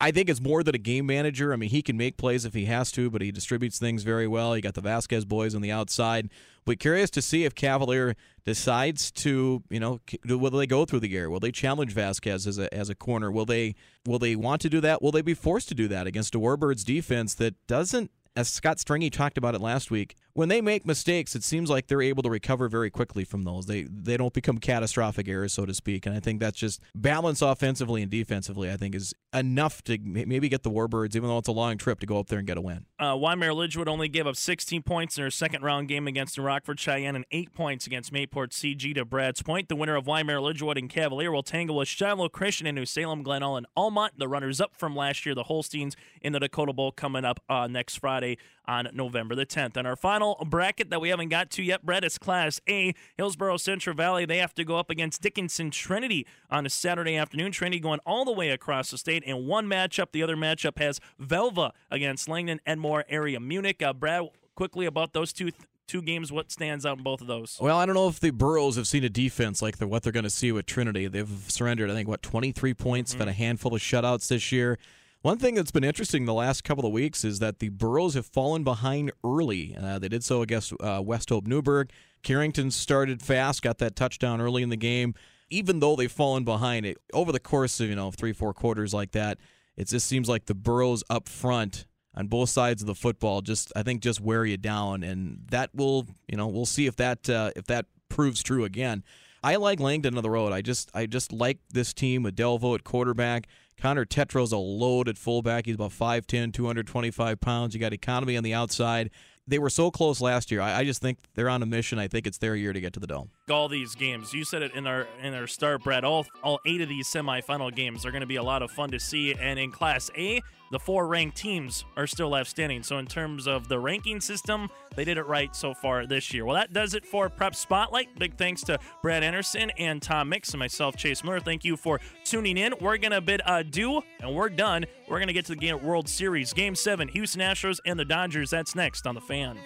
I 0.00 0.10
think 0.10 0.30
it's 0.30 0.40
more 0.40 0.62
than 0.62 0.74
a 0.74 0.78
game 0.78 1.06
manager. 1.06 1.52
I 1.52 1.56
mean, 1.56 1.68
he 1.68 1.82
can 1.82 1.96
make 1.96 2.16
plays 2.16 2.46
if 2.46 2.54
he 2.54 2.64
has 2.64 2.90
to, 2.92 3.10
but 3.10 3.20
he 3.20 3.30
distributes 3.30 3.78
things 3.78 4.02
very 4.02 4.26
well. 4.26 4.56
You 4.56 4.62
got 4.62 4.74
the 4.74 4.80
Vasquez 4.80 5.26
boys 5.26 5.54
on 5.54 5.60
the 5.60 5.70
outside. 5.70 6.30
But 6.64 6.78
curious 6.78 7.10
to 7.10 7.22
see 7.22 7.44
if 7.44 7.54
Cavalier 7.54 8.16
decides 8.44 9.10
to, 9.12 9.62
you 9.68 9.80
know, 9.80 10.00
will 10.24 10.50
they 10.50 10.66
go 10.66 10.84
through 10.86 11.00
the 11.00 11.16
air? 11.16 11.28
Will 11.28 11.40
they 11.40 11.52
challenge 11.52 11.92
Vasquez 11.92 12.46
as 12.46 12.58
a 12.58 12.72
as 12.72 12.88
a 12.88 12.94
corner? 12.94 13.30
Will 13.30 13.46
they 13.46 13.74
will 14.06 14.18
they 14.18 14.36
want 14.36 14.62
to 14.62 14.70
do 14.70 14.80
that? 14.80 15.02
Will 15.02 15.12
they 15.12 15.22
be 15.22 15.34
forced 15.34 15.68
to 15.68 15.74
do 15.74 15.88
that 15.88 16.06
against 16.06 16.34
a 16.34 16.38
Warbirds 16.38 16.84
defense 16.84 17.34
that 17.34 17.54
doesn't 17.66 18.10
as 18.36 18.48
Scott 18.48 18.78
Stringy 18.78 19.10
talked 19.10 19.36
about 19.36 19.54
it 19.54 19.60
last 19.60 19.90
week, 19.90 20.16
when 20.34 20.48
they 20.48 20.60
make 20.60 20.86
mistakes, 20.86 21.34
it 21.34 21.42
seems 21.42 21.68
like 21.68 21.88
they're 21.88 22.00
able 22.00 22.22
to 22.22 22.30
recover 22.30 22.68
very 22.68 22.88
quickly 22.88 23.24
from 23.24 23.42
those. 23.42 23.66
They 23.66 23.82
they 23.82 24.16
don't 24.16 24.32
become 24.32 24.58
catastrophic 24.58 25.28
errors, 25.28 25.52
so 25.52 25.66
to 25.66 25.74
speak. 25.74 26.06
And 26.06 26.14
I 26.16 26.20
think 26.20 26.40
that's 26.40 26.58
just 26.58 26.80
balance 26.94 27.42
offensively 27.42 28.02
and 28.02 28.10
defensively. 28.10 28.70
I 28.70 28.76
think 28.76 28.94
is 28.94 29.12
enough 29.34 29.82
to 29.84 29.98
maybe 29.98 30.48
get 30.48 30.62
the 30.62 30.70
Warbirds, 30.70 31.16
even 31.16 31.28
though 31.28 31.38
it's 31.38 31.48
a 31.48 31.52
long 31.52 31.76
trip, 31.78 31.98
to 32.00 32.06
go 32.06 32.18
up 32.18 32.28
there 32.28 32.38
and 32.38 32.46
get 32.46 32.56
a 32.56 32.60
win. 32.60 32.86
Uh, 32.98 33.14
Wyndmere 33.14 33.54
Lidgerwood 33.54 33.88
only 33.88 34.08
gave 34.08 34.26
up 34.26 34.36
16 34.36 34.82
points 34.82 35.18
in 35.18 35.24
her 35.24 35.30
second 35.30 35.62
round 35.62 35.88
game 35.88 36.06
against 36.06 36.38
New 36.38 36.44
Rockford 36.44 36.78
Cheyenne 36.78 37.16
and 37.16 37.24
eight 37.32 37.52
points 37.52 37.86
against 37.86 38.12
Mayport 38.12 38.50
CG 38.50 38.94
to 38.94 39.04
Brad's 39.04 39.42
point. 39.42 39.68
The 39.68 39.76
winner 39.76 39.96
of 39.96 40.04
Wyndmere 40.04 40.40
Lidgerwood 40.40 40.78
and 40.78 40.88
Cavalier 40.88 41.32
will 41.32 41.42
tangle 41.42 41.76
with 41.76 41.88
Shiloh 41.88 42.28
Christian 42.28 42.68
and 42.68 42.76
New 42.76 42.86
Salem 42.86 43.22
Glen 43.22 43.42
Ullin 43.42 43.66
Almont, 43.76 44.18
the 44.18 44.28
runners 44.28 44.60
up 44.60 44.76
from 44.76 44.94
last 44.94 45.26
year, 45.26 45.34
the 45.34 45.44
Holsteins, 45.44 45.96
in 46.22 46.32
the 46.32 46.40
Dakota 46.40 46.72
Bowl 46.72 46.92
coming 46.92 47.24
up 47.24 47.40
uh, 47.48 47.66
next 47.66 47.96
Friday 47.96 48.19
on 48.66 48.88
November 48.92 49.34
the 49.34 49.46
10th. 49.46 49.76
And 49.76 49.86
our 49.86 49.96
final 49.96 50.36
bracket 50.46 50.90
that 50.90 51.00
we 51.00 51.08
haven't 51.08 51.28
got 51.28 51.50
to 51.52 51.62
yet, 51.62 51.84
Brett, 51.84 52.04
is 52.04 52.18
Class 52.18 52.60
A. 52.68 52.94
Hillsboro 53.16 53.56
Central 53.56 53.96
Valley, 53.96 54.24
they 54.24 54.38
have 54.38 54.54
to 54.54 54.64
go 54.64 54.76
up 54.76 54.90
against 54.90 55.22
Dickinson 55.22 55.70
Trinity 55.70 56.26
on 56.50 56.66
a 56.66 56.70
Saturday 56.70 57.16
afternoon. 57.16 57.52
Trinity 57.52 57.80
going 57.80 58.00
all 58.06 58.24
the 58.24 58.32
way 58.32 58.50
across 58.50 58.90
the 58.90 58.98
state 58.98 59.24
in 59.24 59.46
one 59.46 59.66
matchup. 59.66 60.12
The 60.12 60.22
other 60.22 60.36
matchup 60.36 60.78
has 60.78 61.00
Velva 61.20 61.72
against 61.90 62.28
Langdon 62.28 62.60
Edmore 62.66 63.04
area 63.08 63.40
Munich. 63.40 63.82
Uh, 63.82 63.92
Brad, 63.92 64.28
quickly 64.54 64.86
about 64.86 65.12
those 65.12 65.32
two 65.32 65.50
th- 65.50 65.64
two 65.90 66.00
games, 66.00 66.30
what 66.30 66.52
stands 66.52 66.86
out 66.86 66.98
in 66.98 67.02
both 67.02 67.20
of 67.20 67.26
those? 67.26 67.58
Well, 67.60 67.76
I 67.76 67.84
don't 67.84 67.96
know 67.96 68.06
if 68.06 68.20
the 68.20 68.30
Burros 68.30 68.76
have 68.76 68.86
seen 68.86 69.02
a 69.02 69.08
defense 69.08 69.60
like 69.60 69.78
the, 69.78 69.88
what 69.88 70.04
they're 70.04 70.12
going 70.12 70.24
to 70.24 70.30
see 70.30 70.52
with 70.52 70.66
Trinity. 70.66 71.08
They've 71.08 71.28
surrendered, 71.48 71.90
I 71.90 71.94
think, 71.94 72.08
what, 72.08 72.22
23 72.22 72.74
points, 72.74 73.10
mm-hmm. 73.10 73.18
been 73.18 73.28
a 73.28 73.32
handful 73.32 73.74
of 73.74 73.80
shutouts 73.80 74.28
this 74.28 74.52
year. 74.52 74.78
One 75.22 75.36
thing 75.36 75.54
that's 75.54 75.70
been 75.70 75.84
interesting 75.84 76.24
the 76.24 76.32
last 76.32 76.64
couple 76.64 76.86
of 76.86 76.92
weeks 76.92 77.24
is 77.24 77.40
that 77.40 77.58
the 77.58 77.68
Burros 77.68 78.14
have 78.14 78.24
fallen 78.24 78.64
behind 78.64 79.12
early. 79.22 79.76
Uh, 79.78 79.98
they 79.98 80.08
did 80.08 80.24
so 80.24 80.40
against 80.40 80.72
uh, 80.80 81.02
West 81.04 81.28
Hope 81.28 81.46
Newburg. 81.46 81.90
Carrington 82.22 82.70
started 82.70 83.20
fast, 83.20 83.60
got 83.60 83.76
that 83.78 83.96
touchdown 83.96 84.40
early 84.40 84.62
in 84.62 84.70
the 84.70 84.76
game. 84.76 85.14
Even 85.50 85.80
though 85.80 85.94
they've 85.94 86.10
fallen 86.10 86.44
behind 86.44 86.86
it 86.86 86.96
over 87.12 87.32
the 87.32 87.40
course 87.40 87.80
of 87.80 87.90
you 87.90 87.96
know 87.96 88.10
three 88.10 88.32
four 88.32 88.54
quarters 88.54 88.94
like 88.94 89.10
that, 89.12 89.36
it 89.76 89.88
just 89.88 90.06
seems 90.06 90.26
like 90.26 90.46
the 90.46 90.54
Burros 90.54 91.04
up 91.10 91.28
front 91.28 91.84
on 92.14 92.28
both 92.28 92.48
sides 92.48 92.82
of 92.82 92.86
the 92.86 92.94
football 92.94 93.42
just 93.42 93.72
I 93.76 93.82
think 93.82 94.00
just 94.00 94.22
wear 94.22 94.46
you 94.46 94.56
down, 94.56 95.02
and 95.02 95.40
that 95.50 95.68
will 95.74 96.06
you 96.28 96.38
know 96.38 96.46
we'll 96.46 96.64
see 96.64 96.86
if 96.86 96.96
that 96.96 97.28
uh, 97.28 97.50
if 97.56 97.66
that 97.66 97.86
proves 98.08 98.42
true 98.42 98.64
again. 98.64 99.04
I 99.42 99.56
like 99.56 99.80
Langdon 99.80 100.16
on 100.16 100.22
the 100.22 100.30
road. 100.30 100.52
I 100.52 100.62
just 100.62 100.90
I 100.94 101.04
just 101.06 101.32
like 101.32 101.58
this 101.70 101.92
team 101.92 102.22
with 102.22 102.36
Delvo 102.36 102.74
at 102.74 102.84
quarterback. 102.84 103.48
Connor 103.80 104.04
Tetro's 104.04 104.52
a 104.52 104.58
load 104.58 105.08
at 105.08 105.16
fullback. 105.16 105.66
He's 105.66 105.74
about 105.74 105.92
5'10", 105.92 106.52
225 106.52 107.40
pounds. 107.40 107.74
You 107.74 107.80
got 107.80 107.92
economy 107.92 108.36
on 108.36 108.44
the 108.44 108.52
outside. 108.52 109.10
They 109.46 109.58
were 109.58 109.70
so 109.70 109.90
close 109.90 110.20
last 110.20 110.50
year. 110.50 110.60
I, 110.60 110.80
I 110.80 110.84
just 110.84 111.00
think 111.02 111.18
they're 111.34 111.48
on 111.48 111.62
a 111.62 111.66
mission. 111.66 111.98
I 111.98 112.06
think 112.06 112.26
it's 112.26 112.38
their 112.38 112.54
year 112.54 112.72
to 112.72 112.80
get 112.80 112.92
to 112.92 113.00
the 113.00 113.06
dome. 113.06 113.30
All 113.50 113.68
these 113.68 113.94
games, 113.94 114.32
you 114.32 114.44
said 114.44 114.62
it 114.62 114.74
in 114.74 114.86
our 114.86 115.08
in 115.22 115.34
our 115.34 115.46
start, 115.46 115.82
Brad. 115.82 116.04
All 116.04 116.26
all 116.44 116.60
eight 116.66 116.80
of 116.80 116.88
these 116.88 117.08
semifinal 117.08 117.74
games 117.74 118.06
are 118.06 118.12
going 118.12 118.20
to 118.20 118.28
be 118.28 118.36
a 118.36 118.42
lot 118.42 118.62
of 118.62 118.70
fun 118.70 118.90
to 118.90 119.00
see. 119.00 119.34
And 119.34 119.58
in 119.58 119.72
Class 119.72 120.10
A, 120.16 120.40
the 120.70 120.78
four 120.78 121.06
ranked 121.06 121.36
teams 121.36 121.84
are 121.96 122.06
still 122.06 122.30
left 122.30 122.50
standing. 122.50 122.82
So 122.82 122.98
in 122.98 123.06
terms 123.06 123.46
of 123.46 123.68
the 123.68 123.78
ranking 123.78 124.20
system, 124.20 124.68
they 124.94 125.04
did 125.04 125.18
it 125.18 125.26
right 125.26 125.54
so 125.54 125.74
far 125.74 126.06
this 126.06 126.32
year. 126.32 126.44
Well, 126.44 126.56
that 126.56 126.72
does 126.72 126.94
it 126.94 127.04
for 127.04 127.28
Prep 127.28 127.54
Spotlight. 127.54 128.18
Big 128.18 128.36
thanks 128.36 128.62
to 128.64 128.78
Brad 129.02 129.22
Anderson 129.22 129.70
and 129.78 130.00
Tom 130.00 130.28
Mix 130.28 130.50
and 130.50 130.58
myself, 130.58 130.96
Chase 130.96 131.24
Miller. 131.24 131.40
Thank 131.40 131.64
you 131.64 131.76
for 131.76 132.00
tuning 132.24 132.56
in. 132.56 132.74
We're 132.80 132.98
gonna 132.98 133.20
bid 133.20 133.42
adieu, 133.46 134.02
and 134.20 134.34
we're 134.34 134.48
done. 134.48 134.84
We're 135.08 135.20
gonna 135.20 135.32
get 135.32 135.46
to 135.46 135.54
the 135.54 135.74
World 135.74 136.08
Series, 136.08 136.52
Game 136.52 136.74
Seven, 136.74 137.08
Houston 137.08 137.40
Astros 137.40 137.78
and 137.84 137.98
the 137.98 138.04
Dodgers. 138.04 138.50
That's 138.50 138.74
next 138.74 139.06
on 139.06 139.14
the 139.14 139.20
Fan. 139.20 139.56